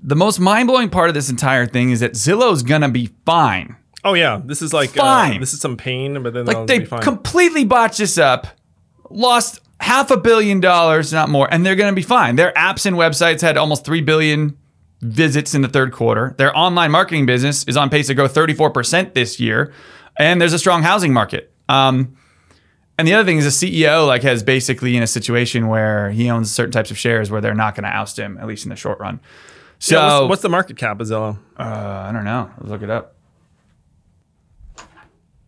[0.03, 3.76] the most mind-blowing part of this entire thing is that Zillow's gonna be fine.
[4.03, 5.36] Oh yeah, this is like Fine.
[5.36, 7.03] Uh, this is some pain, but then Like they be fine.
[7.03, 8.46] completely botched this up,
[9.11, 12.36] lost half a billion dollars, not more, and they're gonna be fine.
[12.36, 14.57] Their apps and websites had almost three billion
[15.03, 16.34] visits in the third quarter.
[16.38, 19.72] Their online marketing business is on pace to grow 34% this year,
[20.18, 21.53] and there's a strong housing market.
[21.68, 22.16] Um,
[23.01, 26.30] and the other thing is the CEO like has basically in a situation where he
[26.30, 28.68] owns certain types of shares where they're not going to oust him at least in
[28.70, 29.18] the short run.
[29.78, 31.38] So Yeah, what's, what's the market cap of Zillow?
[31.59, 32.51] uh, I don't know.
[32.59, 33.16] Let's look it up.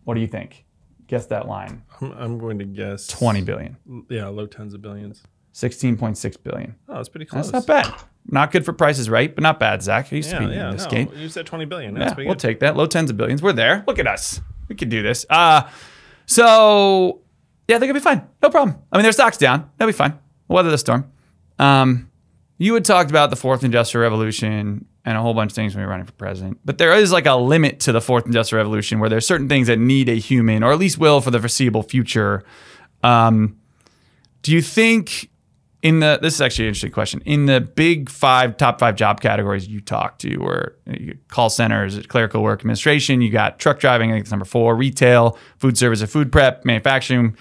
[0.03, 0.65] What do you think?
[1.07, 1.83] Guess that line.
[2.01, 3.77] I'm, I'm going to guess 20 billion.
[4.09, 5.23] Yeah, low tens of billions.
[5.53, 6.75] 16.6 billion.
[6.89, 7.51] Oh, that's pretty close.
[7.51, 7.93] That's not bad.
[8.25, 10.11] Not good for prices right, but not bad, Zach.
[10.11, 10.69] I used Yeah, to be yeah.
[10.71, 11.11] in this no, game.
[11.15, 11.93] You said 20 billion.
[11.93, 12.39] Yeah, That's pretty we'll good.
[12.41, 12.75] take that.
[12.75, 13.41] Low tens of billions.
[13.43, 13.83] We're there.
[13.87, 14.41] Look at us.
[14.69, 15.25] We could do this.
[15.29, 15.69] Uh,
[16.25, 17.21] so,
[17.67, 18.27] yeah, they're to be fine.
[18.41, 18.77] No problem.
[18.91, 19.69] I mean, their stock's down.
[19.77, 20.19] They'll be fine.
[20.47, 21.11] We'll weather the storm.
[21.59, 22.09] Um,
[22.57, 25.81] you had talked about the fourth industrial revolution and a whole bunch of things when
[25.81, 26.59] you were running for president.
[26.63, 29.67] But there is like a limit to the fourth industrial revolution where there's certain things
[29.67, 32.43] that need a human, or at least will for the foreseeable future.
[33.01, 33.57] Um,
[34.41, 35.29] do you think
[35.83, 37.21] in the this is actually an interesting question.
[37.25, 40.75] In the big five top five job categories you talk to or
[41.27, 45.37] call centers clerical work administration you got truck driving i think it's number four retail
[45.57, 47.37] food service or food prep manufacturing.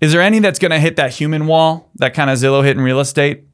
[0.00, 2.76] Is there any that's going to hit that human wall that kind of zillow hit
[2.76, 3.44] in real estate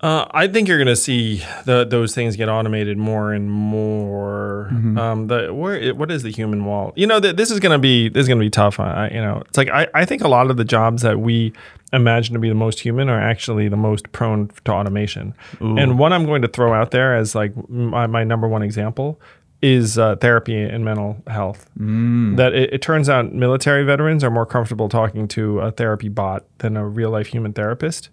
[0.00, 4.68] Uh, I think you're going to see the, those things get automated more and more.
[4.72, 4.98] Mm-hmm.
[4.98, 6.92] Um, the where what is the human wall?
[6.94, 8.78] You know, th- this is going to be this is going to be tough.
[8.78, 11.52] I, you know, it's like I, I think a lot of the jobs that we
[11.92, 15.34] imagine to be the most human are actually the most prone to automation.
[15.60, 19.18] And what I'm going to throw out there as like my, my number one example
[19.60, 21.68] is uh, therapy and mental health.
[22.36, 26.44] That it, it turns out military veterans are more comfortable talking to a therapy bot
[26.58, 28.10] than a real life human therapist.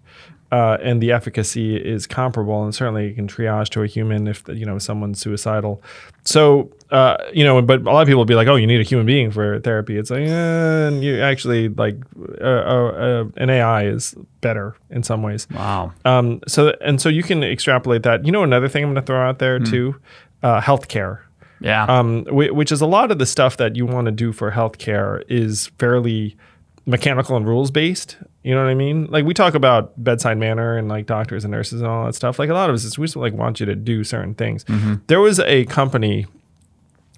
[0.52, 4.44] Uh, and the efficacy is comparable, and certainly you can triage to a human if
[4.48, 5.82] you know someone's suicidal.
[6.24, 8.80] So uh, you know, but a lot of people will be like, "Oh, you need
[8.80, 11.96] a human being for therapy." It's like, eh, you actually like
[12.40, 15.48] uh, uh, uh, an AI is better in some ways.
[15.50, 15.92] Wow.
[16.04, 18.24] Um, so and so you can extrapolate that.
[18.24, 19.96] You know, another thing I'm going to throw out there too,
[20.44, 21.25] uh, healthcare.
[21.60, 21.84] Yeah.
[21.84, 25.22] Um, which is a lot of the stuff that you want to do for healthcare
[25.28, 26.36] is fairly
[26.84, 28.16] mechanical and rules based.
[28.44, 29.06] You know what I mean?
[29.06, 32.38] Like we talk about bedside manner and like doctors and nurses and all that stuff.
[32.38, 34.64] Like a lot of us, is we just like want you to do certain things.
[35.08, 36.26] There was a company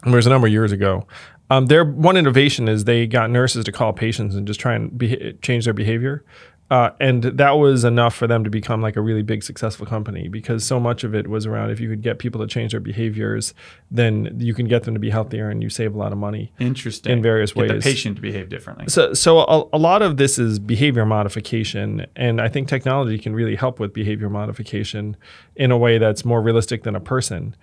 [0.04, 1.06] there was a number of years ago.
[1.50, 4.96] Um, their one innovation is they got nurses to call patients and just try and
[4.96, 6.22] beha- change their behavior.
[6.70, 10.28] Uh, and that was enough for them to become like a really big successful company
[10.28, 12.80] because so much of it was around if you could get people to change their
[12.80, 13.54] behaviors,
[13.90, 16.52] then you can get them to be healthier and you save a lot of money.
[16.58, 17.10] Interesting.
[17.10, 17.82] in various Get ways.
[17.82, 18.84] the patient to behave differently.
[18.88, 23.34] So, so a, a lot of this is behavior modification, and I think technology can
[23.34, 25.16] really help with behavior modification
[25.56, 27.56] in a way that's more realistic than a person.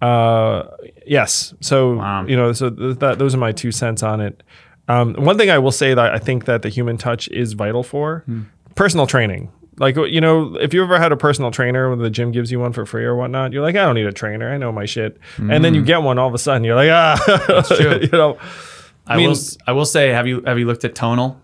[0.00, 0.68] Uh,
[1.06, 1.54] yes.
[1.60, 2.26] So Wow.
[2.26, 4.42] you know, so th- that those are my two cents on it.
[4.92, 7.82] Um, one thing I will say that I think that the human touch is vital
[7.82, 8.24] for
[8.74, 9.50] personal training.
[9.78, 12.60] Like you know, if you ever had a personal trainer when the gym gives you
[12.60, 14.52] one for free or whatnot, you're like, I don't need a trainer.
[14.52, 15.18] I know my shit.
[15.38, 18.00] And then you get one, all of a sudden, you're like, ah, true.
[18.02, 18.38] you know.
[19.06, 19.36] I, mean- will.
[19.66, 21.40] I will say, have you have you looked at Tonal?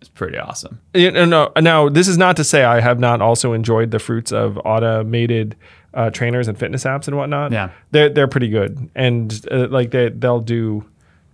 [0.00, 0.80] It's pretty awesome.
[0.94, 3.98] You know, no, now this is not to say I have not also enjoyed the
[3.98, 5.56] fruits of automated
[5.94, 7.52] uh, trainers and fitness apps and whatnot.
[7.52, 7.70] Yeah.
[7.92, 10.84] they're they're pretty good, and uh, like they they'll do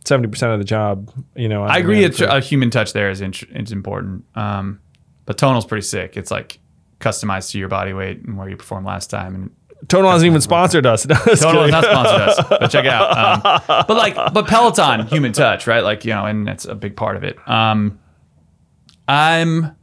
[0.04, 1.10] seventy percent of the job.
[1.34, 1.96] You know, I agree.
[1.96, 4.24] demand A, for- a human touch there is int- is important.
[4.34, 4.80] Um,
[5.26, 6.16] but Tonal's pretty sick.
[6.16, 6.58] It's like
[7.00, 9.34] customized to your body weight and where you performed last time.
[9.34, 9.50] And
[9.88, 11.06] Tonal hasn't even sponsored us.
[11.08, 13.10] No, Tonal has not sponsored us, but check it out.
[13.68, 15.82] Um, but like, but Peloton, human touch, right?
[15.82, 17.36] Like, you know, and that's a big part of it.
[17.48, 17.98] Um,
[19.08, 19.76] I'm,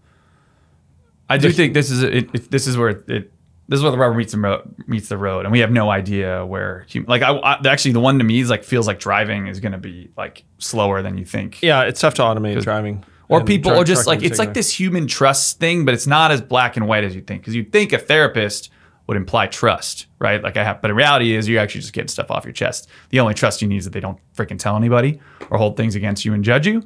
[1.29, 3.31] I do think this is it, it, this is where it
[3.69, 5.89] this is where the rubber meets the road meets the road, and we have no
[5.91, 8.99] idea where hum- like I, I actually the one to me is like feels like
[8.99, 11.61] driving is going to be like slower than you think.
[11.61, 13.05] Yeah, it's tough to automate driving.
[13.29, 16.41] Or people, or just like it's like this human trust thing, but it's not as
[16.41, 17.43] black and white as you think.
[17.43, 18.71] Because you'd think a therapist
[19.05, 20.43] would imply trust, right?
[20.43, 22.89] Like I have, but in reality is you're actually just getting stuff off your chest.
[23.09, 25.19] The only trust you need is that they don't freaking tell anybody
[25.51, 26.83] or hold things against you and judge you,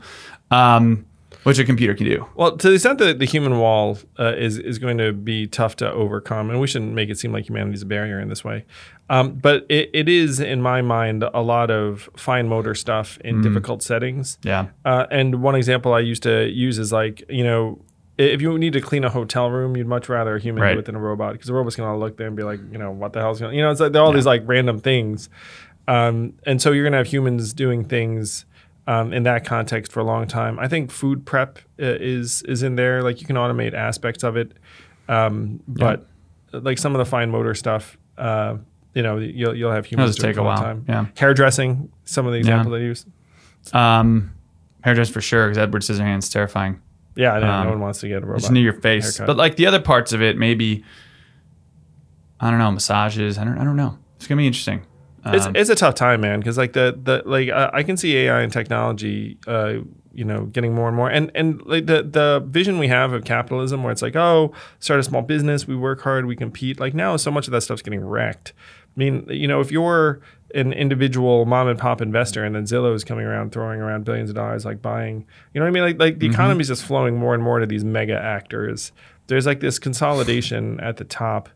[0.51, 1.05] um,
[1.44, 2.26] which a computer can do.
[2.36, 5.76] Well, to the extent that the human wall uh, is is going to be tough
[5.78, 8.44] to overcome, and we shouldn't make it seem like humanity is a barrier in this
[8.44, 8.66] way,
[9.10, 13.41] um, but it, it is, in my mind, a lot of fine motor stuff in
[13.41, 14.38] difficult settings.
[14.44, 14.68] Yeah.
[14.86, 17.80] Uh, and one example I used to use is like, you know,
[18.18, 20.74] if you need to clean a hotel room, you'd much rather a human Right.
[20.74, 22.78] do it than a robot because the robot's to look there and be like, you
[22.78, 23.56] know, what the hell's going on?
[23.56, 25.30] You know, it's like there are all these like random things.
[25.88, 28.46] Um, and so you're going to have humans doing things
[28.88, 30.59] um, in that context for a long time.
[30.59, 33.01] I think food prep uh, is is in there.
[33.03, 34.51] Like you can automate aspects of it,
[35.07, 36.05] um, but
[36.51, 38.57] like some of the fine motor stuff, uh,
[38.93, 40.57] you know, you'll you'll have humans just do it take a while.
[40.57, 40.86] time.
[40.88, 41.05] Yeah.
[41.17, 43.05] hairdressing, some of the examples I use.
[43.73, 44.34] Um,
[44.81, 46.81] hairdresser for sure, because Edward Scissorhands terrifying.
[47.15, 48.41] Yeah, no, Um, no one wants to get a robot.
[48.41, 49.17] Just near your face.
[49.17, 49.27] haircut.
[49.27, 50.84] But like the other parts of it, maybe
[52.39, 53.38] I don't know, massages.
[53.38, 53.57] I don't.
[53.57, 53.97] I don't know.
[54.17, 54.81] It's gonna be interesting.
[55.26, 56.39] It's, Um, it's a tough time, man.
[56.39, 59.76] Because like the the like I, I can see AI and technology, uh,
[60.13, 63.24] you know, getting more and more, and and like the the vision we have of
[63.24, 66.80] capitalism, where it's like, oh, start a small business, we work hard, we compete.
[66.80, 68.53] Like now, so much of that stuff's getting wrecked.
[68.95, 70.21] I mean, you know, if you're
[70.53, 74.30] an individual mom and pop investor, and then Zillow is coming around throwing around billions
[74.30, 75.84] of dollars, like buying, you know what I mean?
[75.84, 78.91] Like like the economy is just flowing more and more to these mega actors.
[79.28, 81.49] There's like this consolidation at the top,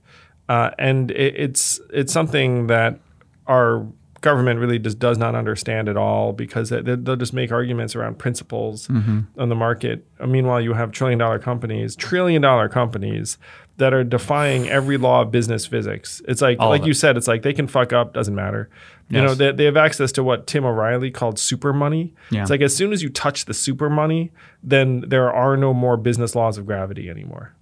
[0.49, 2.99] uh, and it, it's it's something that
[3.48, 3.86] our
[4.22, 8.18] government really just does not understand at all because they, they'll just make arguments around
[8.18, 9.22] principles mm-hmm.
[9.38, 10.06] on the market.
[10.26, 13.38] Meanwhile, you have trillion dollar companies, trillion dollar companies
[13.78, 16.22] that are defying every law of business physics.
[16.28, 18.70] It's like, All like you said, it's like they can fuck up, doesn't matter.
[19.10, 22.14] You know, they, they have access to what Tim O'Reilly called super money.
[22.30, 22.41] Yeah.
[22.41, 24.32] It's like as soon as you touch the super money,
[24.62, 27.54] then there are no more business laws of gravity anymore.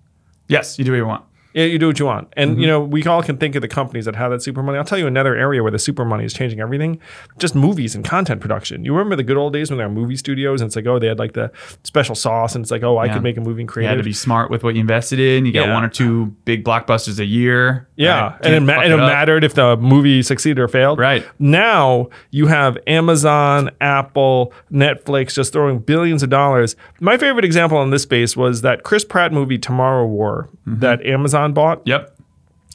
[0.48, 1.26] yes, you do what you want.
[1.56, 2.28] Yeah, you do what you want.
[2.38, 2.60] And Mm-hmm.
[2.60, 4.78] you know, we all can think of the companies that have that super money.
[4.78, 7.00] I'll tell you another area where the super money is changing everything.
[7.40, 8.84] Just movies and content production.
[8.86, 11.00] You remember the good old days when there were movie studios and it's like, oh,
[11.00, 11.52] they had like the
[11.84, 13.14] special sauce and it's like, oh, I Yeah.
[13.14, 13.86] could make a movie and create.
[13.86, 15.46] You had to be smart with what you invested in.
[15.46, 15.74] You got Yeah.
[15.74, 17.88] one or two big blockbusters a year.
[17.96, 18.36] yeah, right?
[18.46, 21.00] and it, ma- and it mattered if the movie succeeded or failed.
[21.00, 21.26] Right.
[21.40, 26.76] Now you have Amazon, Apple, Netflix just throwing billions of dollars.
[27.00, 30.80] My favorite example in this space was that Chris Pratt movie Tomorrow War Mm-hmm.
[30.80, 31.82] that Amazon bought.
[31.86, 32.12] Yep.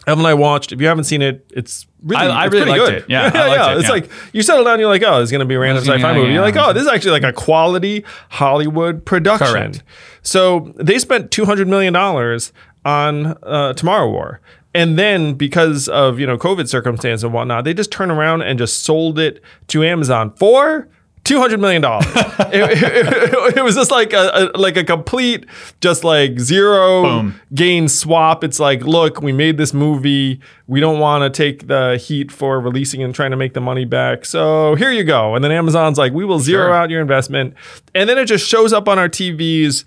[0.06, 0.72] Evan and I watched.
[0.72, 2.94] If you haven't seen it, it's really, I- I it's really liked good.
[2.94, 3.04] it.
[3.08, 3.90] Yeah, I liked it, It's yeah.
[3.90, 6.02] like you settle down, you're like, oh, it's gonna be a random It's gonna be
[6.02, 6.32] sci-fi like, movie.
[6.32, 9.46] You're like, oh, this is actually like a quality Hollywood production.
[9.52, 9.82] Correct.
[10.22, 12.52] So they spent two hundred million dollars
[12.84, 14.40] on uh, Tomorrow War.
[14.72, 18.58] And then because of you know COVID circumstance and whatnot, they just turned around and
[18.58, 20.88] just sold it to Amazon for
[21.30, 22.06] two hundred million dollars.
[22.52, 25.46] it, it- it was just like a, a like a complete,
[25.80, 27.40] just like zero Boom.
[27.54, 28.42] gain swap.
[28.44, 30.40] It's like, look, we made this movie.
[30.66, 33.84] We don't want to take the heat for releasing and trying to make the money
[33.84, 34.24] back.
[34.24, 35.34] So here you go.
[35.34, 36.72] And then Amazon's like, we will zero Sure.
[36.74, 37.54] out your investment.
[37.94, 39.84] And then it just shows up on our TVs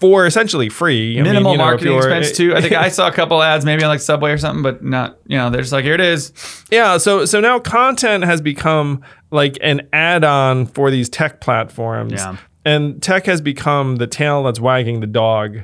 [0.00, 1.12] for essentially free.
[1.12, 2.56] I mean, Minimal you know, marketing expense too.
[2.56, 5.18] I think I saw a couple ads, maybe on like Subway or something, but not.
[5.26, 6.32] You know, they're just like, here it is.
[6.70, 12.14] Yeah, so so now content has become like an add-on for these tech platforms.
[12.14, 12.38] Yeah.
[12.64, 15.60] And tech has become the tail that's wagging the dog.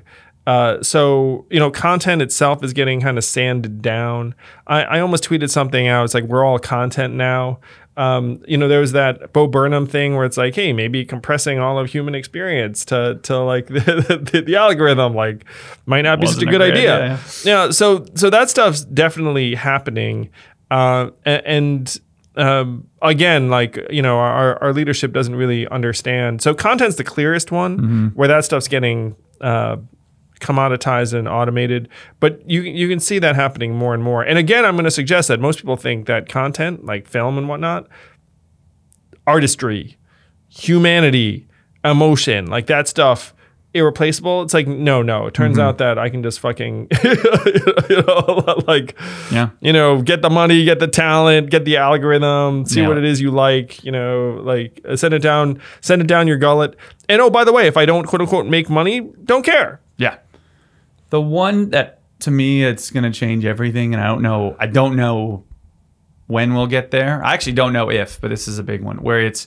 [0.47, 4.35] Uh, so you know, content itself is getting kind of sanded down.
[4.67, 6.05] I, I almost tweeted something out.
[6.05, 7.59] It's like we're all content now.
[7.97, 11.59] Um, you know, there was that Bo Burnham thing where it's like, hey, maybe compressing
[11.59, 15.45] all of human experience to to like the, the, the algorithm like
[15.87, 16.95] might not be such a a good great idea.
[16.97, 20.29] idea, Yeah, so so that stuff's definitely happening,
[20.71, 21.99] uh, and
[22.37, 26.43] um, again, like you know, our our leadership doesn't really understand.
[26.43, 29.77] So content's the clearest one, where that stuff's getting uh,
[30.41, 31.89] commoditized and automated.
[32.21, 34.23] But you you can see that happening more and more.
[34.23, 37.49] And again, I'm going to suggest that most people think that content, like film and
[37.49, 37.89] whatnot,
[39.27, 39.97] artistry,
[40.49, 41.47] humanity,
[41.85, 43.33] emotion, like that stuff
[43.75, 44.41] irreplaceable.
[44.43, 45.27] It's like no, no.
[45.27, 48.97] It turns out that I can just fucking you know like
[49.31, 49.51] Yeah.
[49.61, 52.89] you know, get the money, get the talent, get the algorithm, see Yeah.
[52.89, 56.27] what it is you like, you know, like uh, send it down, send it down
[56.27, 56.75] your gullet.
[57.09, 59.81] And oh, by the way, if I don't quote unquote make money, don't care.
[59.99, 60.17] Yeah.
[61.11, 64.67] The one that to me it's going to change everything and I don't know I
[64.67, 65.45] don't know
[66.27, 67.25] when we'll get there.
[67.25, 69.47] I actually don't know if, but this is a big one where it's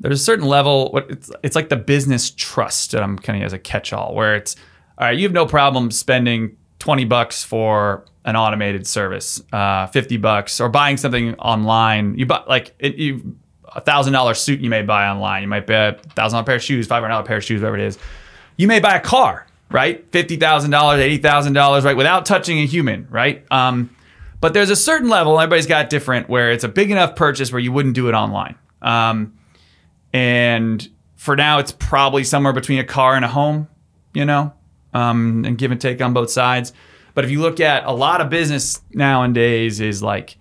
[0.00, 3.46] there's a certain level what it's it's like the business trust that I'm kind of
[3.46, 4.56] as a catch-all where it's
[4.98, 10.16] all right, you have no problem spending 20 bucks for an automated service, uh, 50
[10.18, 12.16] bucks or buying something online.
[12.16, 13.36] You buy like it, you
[13.74, 15.42] a thousand dollar suit you may buy online.
[15.42, 17.60] You might buy a thousand dollar pair of shoes, five hundred dollar pair of shoes,
[17.60, 17.98] whatever it is.
[18.56, 20.06] You may buy a car, right?
[20.12, 23.44] Fifty thousand dollars, eighty thousand dollars, right, without touching a human, right?
[23.50, 23.90] Um,
[24.40, 25.40] but there's a certain level.
[25.40, 28.54] Everybody's got different where it's a big enough purchase where you wouldn't do it online.
[28.80, 29.36] Um,
[30.12, 33.66] and for now, it's probably somewhere between a car and a home,
[34.12, 34.52] you know,
[34.92, 36.72] um, and give and take on both sides.
[37.14, 40.36] But if you look at a lot of business nowadays, is like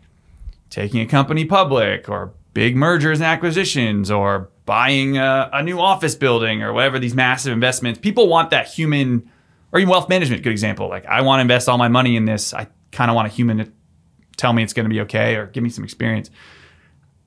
[0.70, 6.16] taking a company public or big mergers and acquisitions or buying a, a new office
[6.16, 8.00] building or whatever these massive investments.
[8.00, 9.30] People want that human,
[9.72, 10.88] or even wealth management, good example.
[10.90, 12.54] Like, I want to invest all my money in this.
[12.54, 13.72] I kind of want a human to
[14.38, 16.30] tell me it's going to be okay or give me some experience.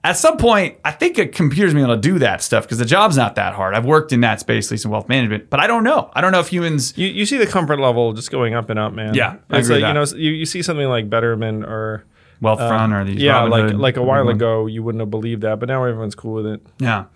[0.04, 2.62] At some point, I think a computer's going to be able to do that stuff
[2.62, 3.74] because the job's not that hard.
[3.74, 6.12] I've worked in that space, at least in wealth management, but I don't know.
[6.14, 6.96] I don't know if humans.
[6.96, 9.14] You, you see the comfort level just going up and up, man.
[9.14, 12.04] Yeah, I it's agree like, you know, you, you see something like Betterment or
[12.40, 15.42] Wealthfront um, or these yeah, like Robinhood, like a while ago, you wouldn't have believed
[15.42, 16.64] that, but now everyone's cool with it.
[16.78, 17.06] Yeah.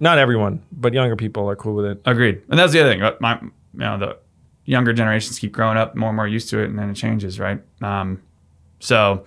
[0.00, 2.02] Not everyone, but younger people are cool with it.
[2.06, 2.42] Agreed.
[2.48, 3.02] And that's the other thing.
[3.02, 4.16] Uh, My, you know, the
[4.64, 7.38] younger generations keep growing up more and more used to it, and then it changes,
[7.38, 7.60] right?
[7.82, 8.22] Um,
[8.78, 9.24] so,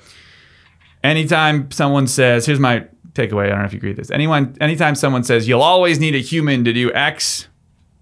[1.04, 4.12] anytime someone says, "Here's my takeaway," I don't know if you agree with this.
[4.12, 7.48] Anyone, anytime someone says, "You'll always need a human to do X,"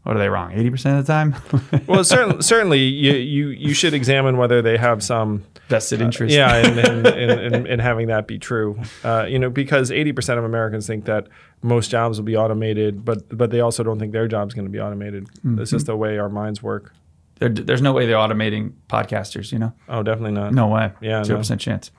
[0.04, 0.52] what are they wrong?
[0.54, 1.36] Eighty percent of the time,
[1.88, 6.34] Well, certainly, certainly, you, you you should examine whether they have some vested interest.
[6.36, 10.12] yeah, and in, in, in, in having that be true, uh, you know, because eighty
[10.12, 11.28] percent of Americans think that
[11.62, 14.72] most jobs will be automated, but but they also don't think their job's going to
[14.72, 15.28] be automated.
[15.44, 16.94] That's just the way our minds work.
[17.40, 19.52] There, there's no way they're automating podcasters.
[19.52, 20.54] You know, Oh, definitely not.
[20.54, 20.92] no way.
[21.02, 21.42] Yeah, zero no.
[21.42, 21.92] percent chance.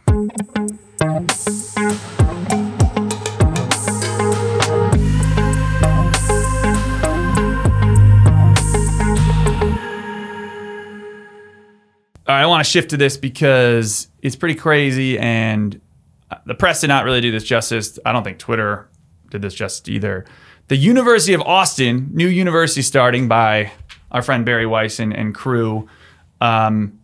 [12.27, 15.81] I want to shift to this because it's pretty crazy, and
[16.31, 17.99] uh, the press did not really do this justice.
[18.05, 18.89] I don't think Twitter
[19.31, 20.25] did this justice either.
[20.69, 23.73] The University of Austin, new university starting by
[24.11, 25.89] our friend Bari Weiss and, and crew,
[26.41, 26.99] um,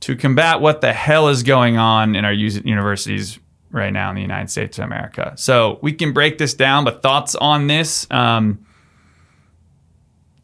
[0.00, 3.38] to combat what the hell is going on in our universities
[3.70, 5.34] right now in the United States of America.
[5.36, 8.06] So we can break this down, but thoughts on this?
[8.10, 8.65] Um,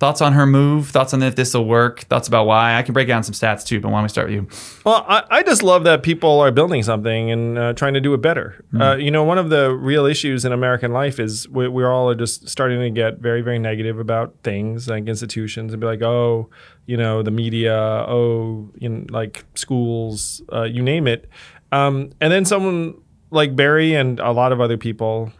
[0.02, 0.90] thoughts on her move?
[0.90, 2.00] Thoughts on if this will work?
[2.00, 2.76] Thoughts about why?
[2.76, 4.48] I can break down some stats too, but why don't we start with you?
[4.84, 8.12] Well, I, I just love that people are building something and uh, trying to do
[8.12, 8.64] it better.
[8.80, 12.10] Uh, you know, one of the real issues in American life is we, we all
[12.10, 16.02] are just starting to get very, very negative about things like institutions and be like,
[16.02, 16.50] oh,
[16.86, 17.76] you know, the media,
[18.08, 21.28] oh, you know, like schools, uh, you name it.
[21.70, 23.00] Um, and then someone
[23.30, 25.32] like Bari and a lot of other people,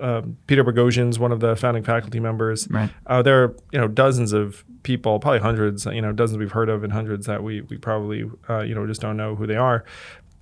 [0.00, 2.68] uh, Peter Boghossian's one of the founding faculty members.
[2.70, 2.90] Right.
[3.06, 6.68] Uh, there are you know dozens of people, probably hundreds, you know, dozens we've heard
[6.68, 9.56] of, and hundreds that we we probably uh, you know just don't know who they
[9.56, 9.84] are.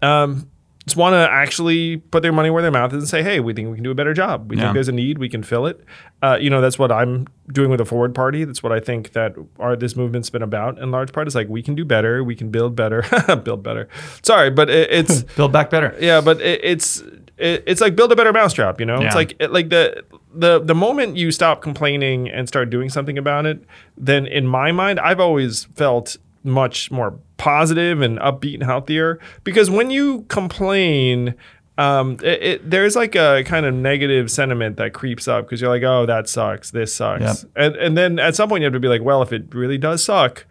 [0.02, 0.48] Um,
[0.86, 3.55] just want to actually put their money where their mouth is and say, hey, we
[3.55, 4.50] think we can do a better job.
[4.50, 4.64] We Yeah.
[4.64, 5.82] think there's a need, we can fill it.
[6.22, 8.44] Uh, you know, that's what I'm doing with the Forward Party.
[8.44, 11.26] That's what I think that our this movement's been about in large part.
[11.26, 13.02] Is like we can do better, we can build better,
[13.44, 13.88] build better.
[14.22, 15.96] Sorry, but it, it's Build back better.
[16.00, 17.02] yeah, but it, it's
[17.39, 18.80] it, it's like build a better mousetrap.
[18.80, 19.07] You know, Yeah.
[19.07, 20.05] it's like it, like the
[20.35, 23.62] the the moment you stop complaining and start doing something about it,
[23.97, 29.70] then in my mind, I've always felt much more positive and upbeat and healthier because
[29.70, 31.35] when you complain.
[31.76, 35.70] Um, it, it, there's like a kind of negative sentiment that creeps up because you're
[35.70, 37.51] like, oh, that sucks, this sucks, Yep.
[37.57, 39.76] and and then at some point you have to be like, well, if it really
[39.76, 40.47] does suck,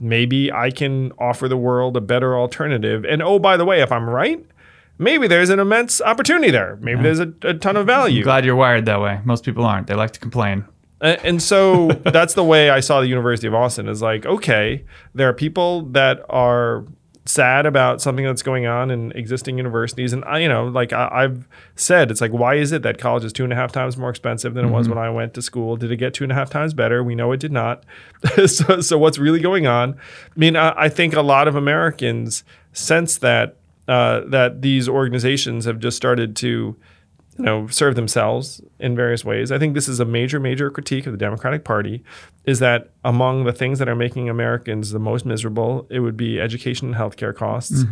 [0.00, 3.06] maybe I can offer the world a better alternative.
[3.06, 4.44] And oh, by the way, if I'm right,
[4.98, 6.78] maybe there's an immense opportunity there.
[6.80, 8.22] Maybe there's a, a ton of value.
[8.22, 9.20] Glad you're wired that way.
[9.24, 9.86] Most people aren't.
[9.86, 10.64] They like to complain.
[11.00, 14.84] A- And so that's the way I saw the University of Austin is like, okay,
[15.14, 16.84] there are people that are
[17.28, 20.12] sad about something that's going on in existing universities.
[20.12, 23.24] And I, you know, like I, I've said, it's like, why is it that college
[23.24, 24.96] is two and a half times more expensive than it was mm-hmm.
[24.96, 25.76] when I went to school?
[25.76, 27.02] Did it get two and a half times better?
[27.02, 27.84] We know it did not.
[28.46, 29.94] so, so what's really going on?
[29.94, 33.56] I mean, I, I think a lot of Americans sense that
[33.88, 36.76] uh, that these organizations have just started to
[37.38, 39.52] you know, serve themselves in various ways.
[39.52, 42.02] I think this is a major, major critique of the Democratic Party
[42.44, 46.40] is that among the things that are making Americans the most miserable, it would be
[46.40, 47.84] education and healthcare costs.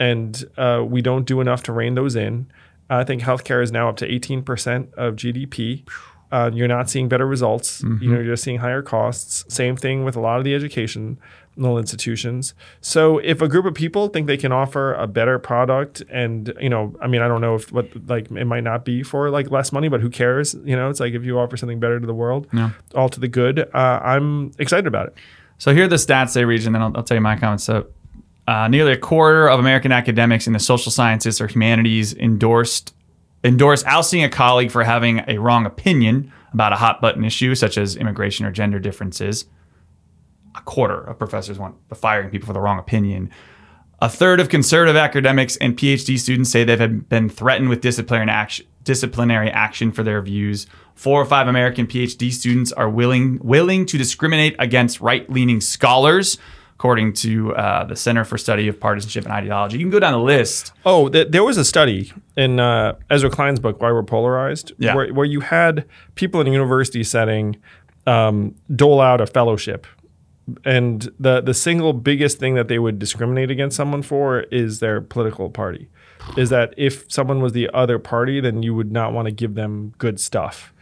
[0.00, 2.50] And uh, we don't do enough to rein those in.
[2.88, 5.86] I think healthcare is now up to 18% of GDP.
[6.36, 7.68] Uh, you're not seeing better results.
[7.82, 9.44] You know, you're just seeing higher costs.
[9.48, 11.16] Same thing with a lot of the educational
[11.78, 12.54] institutions.
[12.80, 16.68] So if a group of people think they can offer a better product, and you
[16.68, 19.50] know, I mean, I don't know if what like it might not be for like
[19.50, 20.54] less money, but who cares?
[20.64, 22.70] You know, it's like if you offer something better to the world, Yeah.
[22.94, 23.56] all to the good.
[23.74, 25.14] Uh, I'm excited about it.
[25.58, 27.64] So here are the stats they reach, and then I'll, I'll tell you my comments.
[27.64, 27.86] So,
[28.46, 32.92] uh, nearly a quarter of American academics in the social sciences or humanities endorsed
[33.46, 37.78] endorse ousting a colleague for having a wrong opinion about a hot button issue such
[37.78, 39.46] as immigration or gender differences.
[40.54, 43.30] A quarter of professors want firing people for the wrong opinion.
[44.02, 48.66] A third of conservative academics and PhD students say they've been threatened with disciplinary action,
[48.82, 50.66] disciplinary action for their views.
[50.94, 56.38] Four or five American PhD students are willing willing to discriminate against right-leaning scholars,
[56.78, 59.78] according to uh, the Center for Study of Partisanship and Ideology.
[59.78, 60.72] You can go down the list.
[60.84, 64.94] Oh, th- there was a study in uh, Ezra Klein's book, Why We're Polarized, Yeah.
[64.94, 67.56] where, where you had people in a university setting
[68.06, 69.86] um, dole out a fellowship.
[70.66, 75.00] And the, the single biggest thing that they would discriminate against someone for is their
[75.00, 75.88] political party.
[76.36, 79.54] Is that if someone was the other party, then you would not want to give
[79.54, 80.72] them good stuff.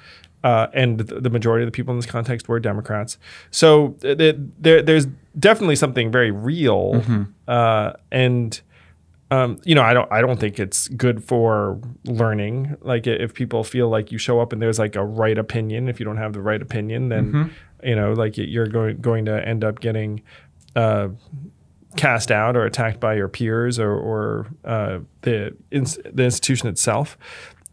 [0.45, 3.16] Uh, and the majority of the people in this context were Democrats.
[3.51, 5.07] So th- there, there's
[5.38, 7.03] definitely something very real.
[7.49, 8.61] Uh, and
[9.30, 12.76] um, you know, I don't I don't think it's good for learning.
[12.82, 15.99] Like if people feel like you show up and there's like a right opinion, if
[15.99, 17.51] you don't have the right opinion, then
[17.82, 20.22] you know, like you're going going to end up getting
[20.76, 21.09] uh,
[21.97, 27.16] cast out or attacked by your peers or, or uh, the ins- the institution itself.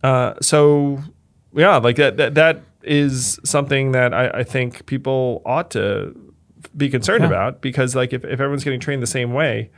[0.03, 0.99] Uh, so
[1.53, 6.15] yeah, like that that that is something that I, I think people ought to
[6.75, 9.69] be concerned about because like if, if everyone's getting trained the same way,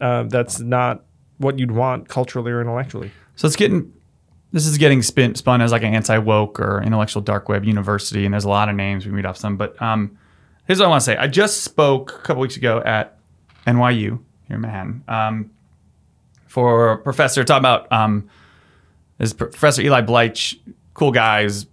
[0.00, 1.04] uh, that's not
[1.38, 3.10] what you'd want culturally or intellectually.
[3.36, 3.92] So it's getting
[4.52, 8.24] this is getting spin, spun as like an anti woke or intellectual dark web university,
[8.24, 9.56] and there's a lot of names we read off some.
[9.56, 10.18] But um,
[10.66, 13.18] here's what I want to say: I just spoke a couple weeks ago at
[13.66, 15.50] NYU here in Manhattan um,
[16.46, 18.28] for a professor talking about um,
[19.18, 20.58] this Professor Eli Bleich,
[20.98, 21.66] cool guys,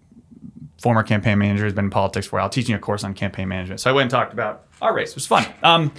[0.81, 3.47] former campaign manager, has been in politics for a while, teaching a course on campaign
[3.47, 3.79] management.
[3.79, 5.09] So I went and talked about our race.
[5.09, 5.45] It was fun.
[5.63, 5.91] Um,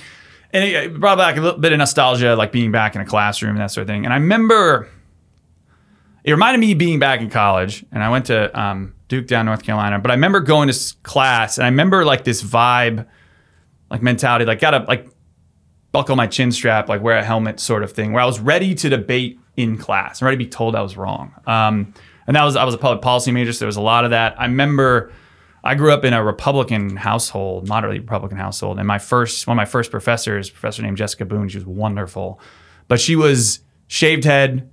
[0.52, 3.50] and it, brought back a little bit of nostalgia, like being back in a classroom
[3.50, 4.04] and that sort of thing.
[4.04, 4.88] And I remember
[6.22, 9.62] it reminded me being back in college, and I went to um, Duke down North
[9.62, 9.98] Carolina.
[9.98, 13.06] But I remember going to class, and I remember like this vibe,
[13.90, 15.08] like mentality, like gotta like
[15.92, 18.74] buckle my chin strap, like wear a helmet, sort of thing, where I was ready
[18.74, 21.32] to debate in class, and ready to be told I was wrong.
[21.46, 21.94] Um,
[22.26, 24.10] and that was I was a public policy major, so there was a lot of
[24.10, 24.40] that.
[24.40, 25.12] I remember
[25.64, 29.56] I grew up in a Republican household, moderately Republican household, and my first one of
[29.56, 32.40] my first professors, professor named Jessica Boone, she was wonderful,
[32.88, 34.70] but she was shaved head,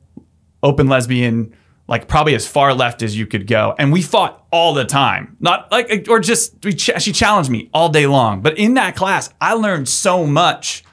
[0.62, 1.56] open lesbian,
[1.88, 5.36] like probably as far left as you could go, and we fought all the time.
[5.40, 8.42] Not like or just ch- she challenged me all day long.
[8.42, 10.84] But in that class, I learned so much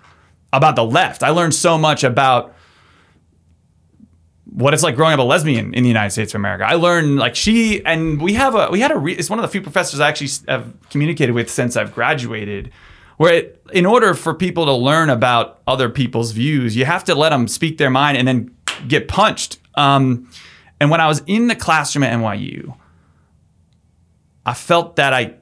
[0.52, 1.22] about the left.
[1.22, 2.54] I learned so much about
[4.52, 6.64] what it's like growing up a lesbian in the United States of America.
[6.66, 9.42] I learned like she and we have a we had a re, it's one of
[9.42, 12.72] the few professors I actually have communicated with since I've graduated.
[13.16, 17.14] Where it, in order for people to learn about other people's views, you have to
[17.14, 18.56] let them speak their mind and then
[18.88, 19.58] get punched.
[19.74, 20.30] Um,
[20.80, 22.74] and when I was in the classroom at NYU,
[24.46, 25.34] I felt that I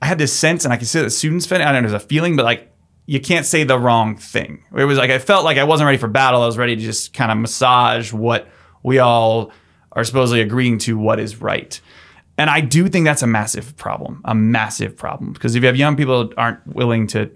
[0.00, 1.60] I had this sense, and I can see the students felt.
[1.60, 2.72] I don't know, there's a feeling, but like
[3.06, 4.64] you can't say the wrong thing.
[4.76, 6.42] It was like I felt like I wasn't ready for battle.
[6.42, 8.48] I was ready to just kind of massage what
[8.82, 9.52] we all
[9.92, 11.80] are supposedly agreeing to what is right.
[12.38, 15.32] And I do think that's a massive problem, a massive problem.
[15.32, 17.30] Because if you have young people that aren't willing to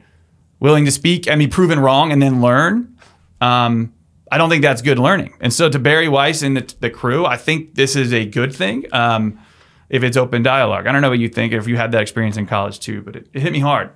[0.59, 2.97] willing to speak and be proven wrong and then learn,
[3.41, 3.95] um,
[4.31, 5.35] I don't think that's good learning.
[5.41, 8.55] And so to Bari Weiss and the, the crew, I think this is a good
[8.55, 8.85] thing.
[8.93, 9.41] Um,
[9.89, 11.53] if it's open dialogue, I don't know what you think.
[11.53, 13.91] If you had that experience in college too, but it, it hit me hard.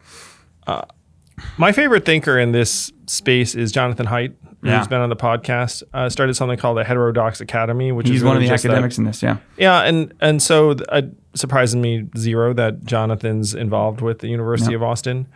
[1.59, 4.87] My favorite thinker in this space is Jonathan Haidt, who's Yeah.
[4.87, 5.83] been on the podcast.
[5.93, 8.99] Uh, started something called the Heterodox Academy, which He's is one of the that- academics
[8.99, 9.23] in this.
[9.23, 9.39] Yeah.
[9.59, 11.03] Yeah, and and so uh,
[11.35, 15.27] surprising me zero that Jonathan's involved with the University of Austin.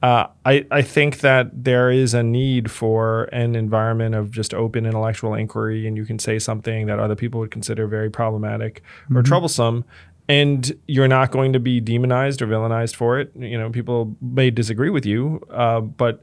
[0.00, 4.86] Uh, I I think that there is a need for an environment of just open
[4.86, 8.80] intellectual inquiry, and you can say something that other people would consider very problematic
[9.12, 9.84] or troublesome,
[10.28, 13.32] and you're not going to be demonized or villainized for it.
[13.34, 16.22] You know, people may disagree with you, uh, but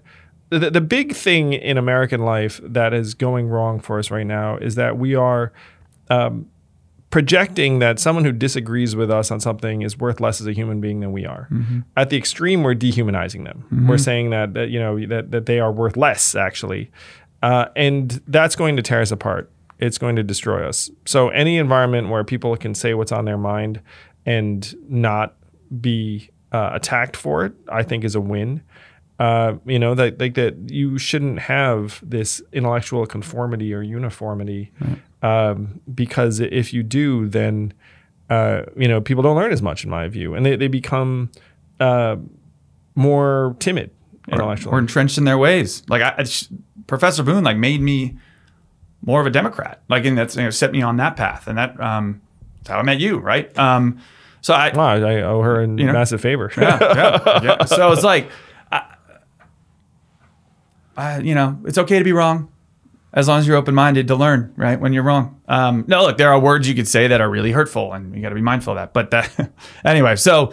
[0.49, 4.57] the, the big thing in American life that is going wrong for us right now
[4.57, 5.51] is that we are
[7.09, 10.81] projecting that someone who disagrees with us on something is worth less as a human
[10.81, 11.47] being than we are.
[11.97, 13.65] At the extreme, we're dehumanizing them.
[13.87, 16.91] We're saying that, that you know that, that they are worth less actually,
[17.41, 19.49] uh, and that's going to tear us apart.
[19.79, 20.89] It's going to destroy us.
[21.05, 23.81] So any environment where people can say what's on their mind
[24.25, 25.35] and not
[25.81, 28.61] be uh, attacked for it, I think is a win.
[29.17, 34.73] Uh, you know that like that you shouldn't have this intellectual conformity or uniformity
[35.21, 37.73] um, because if you do, then
[38.29, 41.31] uh, you know people don't learn as much, in my view, and they they become
[41.79, 42.17] uh,
[42.95, 43.91] more timid
[44.27, 44.73] intellectually.
[44.73, 45.83] or entrenched in their ways.
[45.87, 46.25] Like I, I
[46.87, 48.17] Professor Boone, like made me
[49.05, 49.81] more of a Democrat.
[49.87, 52.21] Like, and that's you know, set me on that path, and that um,
[52.57, 53.55] that's how I met you, right?
[53.57, 53.99] Um,
[54.41, 55.93] so I, Wow, I owe her a know?
[55.93, 56.51] massive favor.
[56.57, 57.63] yeah, yeah, yeah.
[57.65, 58.29] So it's like,
[58.71, 58.83] I,
[60.97, 62.51] I, you know, it's okay to be wrong
[63.13, 64.79] as long as you're open minded to learn, right?
[64.79, 65.41] When you're wrong.
[65.47, 68.21] Um, no, look, there are words you could say that are really hurtful, and you
[68.21, 68.93] got to be mindful of that.
[68.93, 69.51] But that,
[69.85, 70.51] anyway, so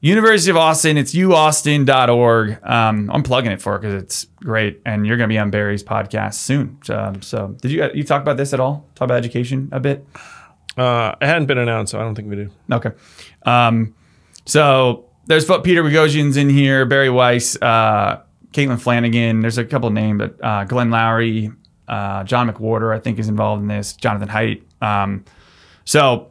[0.00, 2.64] University of Austin, it's uaustin.org.
[2.64, 5.50] Um, I'm plugging it for it because it's great, and you're going to be on
[5.50, 6.78] Bari's podcast soon.
[6.88, 8.86] Um, so, did you you talk about this at all?
[8.94, 10.06] Talk about education a bit?
[10.76, 12.50] Uh, it hadn't been announced, so I don't think we do.
[12.70, 12.90] Okay.
[13.42, 13.94] Um,
[14.46, 18.22] so there's Peter Boghossian's in here, Bari Weiss, uh,
[18.52, 19.40] Caitlin Flanagan.
[19.40, 21.54] There's a couple named, but uh, Glenn Loury,
[21.88, 23.94] uh, John McWhorter, I think, is involved in this.
[23.94, 24.62] Jonathan Haidt.
[24.80, 25.24] Um,
[25.84, 26.30] so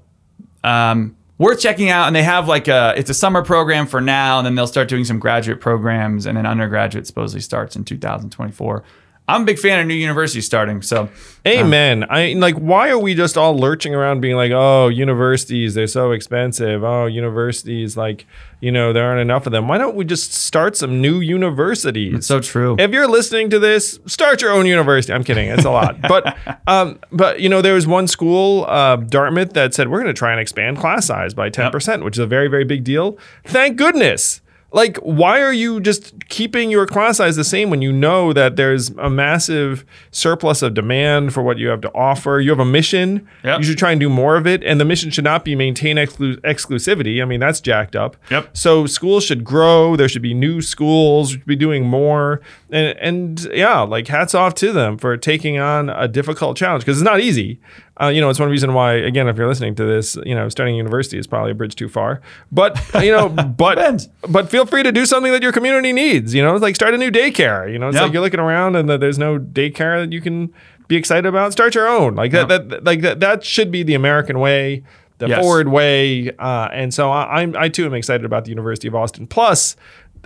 [0.64, 2.08] um, worth checking out.
[2.08, 4.88] And they have like a it's a summer program for now, and then they'll start
[4.88, 8.84] doing some graduate programs, and then undergraduate supposedly starts in 2024.
[9.30, 10.82] I'm a big fan of new universities starting.
[10.82, 11.10] So
[11.46, 12.06] Amen.
[12.10, 12.56] I like.
[12.56, 16.82] Why are we just all lurching around, being like, "Oh, universities, they're so expensive.
[16.84, 18.26] Oh, universities, like,
[18.62, 22.16] you know, there aren't enough of them." Why don't we just start some new universities?
[22.16, 22.78] it's so true.
[22.80, 25.12] if you're listening to this, start your own university.
[25.12, 25.50] I'm kidding.
[25.50, 26.00] It's a lot.
[26.08, 30.14] but um, but you know, there was one school, uh, Dartmouth, that said we're going
[30.14, 33.18] to try and expand class size by 10%, which is a very very big deal.
[33.44, 34.40] Thank goodness.
[34.78, 38.58] Like, why are you just keeping your class size the same when you know that
[38.58, 42.40] there's a massive surplus of demand for what you have to offer?
[42.40, 43.28] You have a mission.
[43.44, 43.58] Yep.
[43.58, 44.64] You should try and do more of it.
[44.64, 47.24] And the mission should not be maintain exclu- exclusivity.
[47.24, 48.18] I mean, that's jacked up.
[48.30, 48.56] Yep.
[48.56, 49.96] So schools should grow.
[49.96, 51.32] There should be new schools.
[51.32, 52.42] Should be doing more.
[52.70, 57.00] And and yeah, like hats off to them for taking on a difficult challenge because
[57.00, 57.60] it's not easy.
[58.00, 60.50] Uh, you know, it's one reason why, again, if you're listening to this, you know,
[60.50, 62.22] starting a university is probably a bridge too far.
[62.52, 66.34] But you know, but but feel free to do something that your community needs.
[66.36, 67.72] You know, like start a new daycare.
[67.72, 68.04] You know, it's Yeah.
[68.04, 70.54] like you're looking around and that there's no daycare that you can
[70.88, 71.52] be excited about.
[71.54, 72.16] Start your own.
[72.16, 72.48] Like that.
[72.50, 73.20] That like that.
[73.20, 74.84] That should be the American way,
[75.18, 75.42] the Yes.
[75.42, 76.32] forward way.
[76.38, 79.28] Uh, and so I, I'm I too am excited about the University of Austin.
[79.28, 79.76] Plus.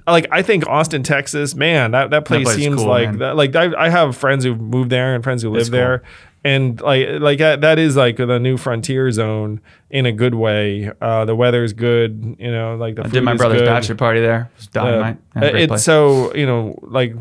[0.08, 3.20] Like I think Austin, Texas, man, that, that place place seems cool, like man.
[3.20, 3.36] that.
[3.36, 5.72] Like I, I have friends who moved there and friends who live cool.
[5.74, 6.04] there,
[6.44, 10.92] and like like that, that is like the new frontier zone in a good way.
[11.02, 12.76] Uh, the weather's good, you know.
[12.76, 13.66] Like the I did my is brother's good.
[13.68, 14.50] bachelor party there.
[14.54, 15.18] It was Uh, dynamite.
[15.36, 17.16] A great it's so you know like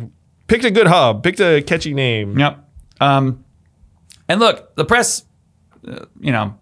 [0.47, 2.39] picked a good hub, picked a catchy name.
[2.39, 2.59] Yep.
[3.01, 3.45] Um,
[4.29, 5.25] and look, the press,
[5.87, 6.55] uh, you know,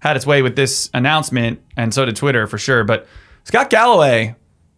[0.00, 2.84] had its way with this announcement, and so did Twitter for sure.
[2.84, 3.06] But
[3.44, 4.34] Scott Galloway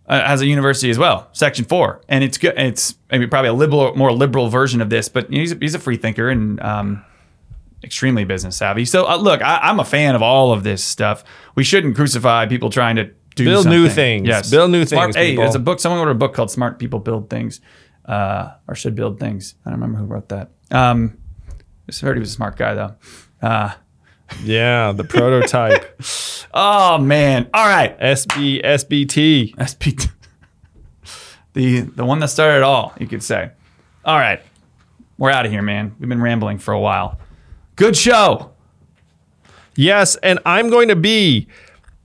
[0.07, 2.55] uh, has a university as well, Section Four, and it's good.
[2.57, 5.57] It's maybe probably a liberal, more liberal version of this, but you know, he's a,
[5.57, 7.05] he's a free thinker and um,
[7.82, 8.85] extremely business savvy.
[8.85, 11.24] So uh, look, I, I'm a fan of all of this stuff.
[11.55, 14.27] We shouldn't crucify people trying to do Build new things.
[14.27, 15.44] Yes, Build new Smart- things, Hey, people.
[15.44, 15.81] there's a book.
[15.81, 17.61] Someone wrote a book called "Smart People Build Things,"
[18.05, 19.55] uh, or should build things.
[19.65, 20.51] I don't remember who wrote that.
[20.70, 21.16] Um,
[21.89, 22.94] I heard he was a smart guy though.
[23.40, 23.70] Uh,
[24.44, 26.01] Yeah, the prototype
[26.55, 27.51] oh man!
[27.52, 29.55] All right, SB SBT.
[29.59, 29.98] SP,
[31.55, 33.51] the the one that started it all, you could say.
[34.05, 34.40] All right,
[35.19, 35.97] we're out of here, man.
[35.98, 37.19] We've been rambling for a while.
[37.81, 38.51] Good show.
[39.74, 41.47] Yes, and I'm going to be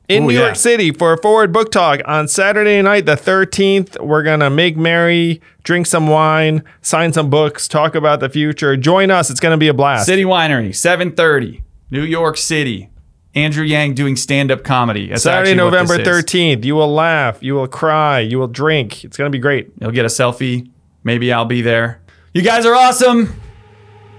[0.07, 0.45] in Ooh, New yeah.
[0.45, 4.01] York City for a forward book talk on Saturday night, the 13th.
[4.01, 8.77] We're going to make merry, drink some wine, sign some books, talk about the future.
[8.77, 9.29] Join us.
[9.29, 10.05] It's going to be a blast.
[10.05, 11.61] City Winery, seven thirty,
[11.91, 12.89] New York City.
[13.33, 15.09] Andrew Yang doing stand up comedy.
[15.09, 16.63] That's Saturday, November 13th.
[16.63, 19.03] You will laugh, you will cry, you will drink.
[19.03, 19.73] It's going to be great.
[19.81, 20.71] You'll get a selfie.
[21.03, 22.01] Maybe I'll be there.
[22.33, 23.41] You guys are awesome.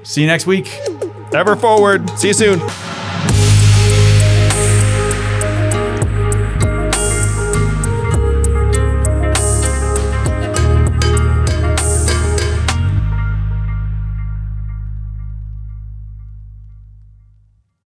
[0.06, 0.80] See you next week.
[1.34, 2.08] Ever forward.
[2.10, 2.60] See you soon.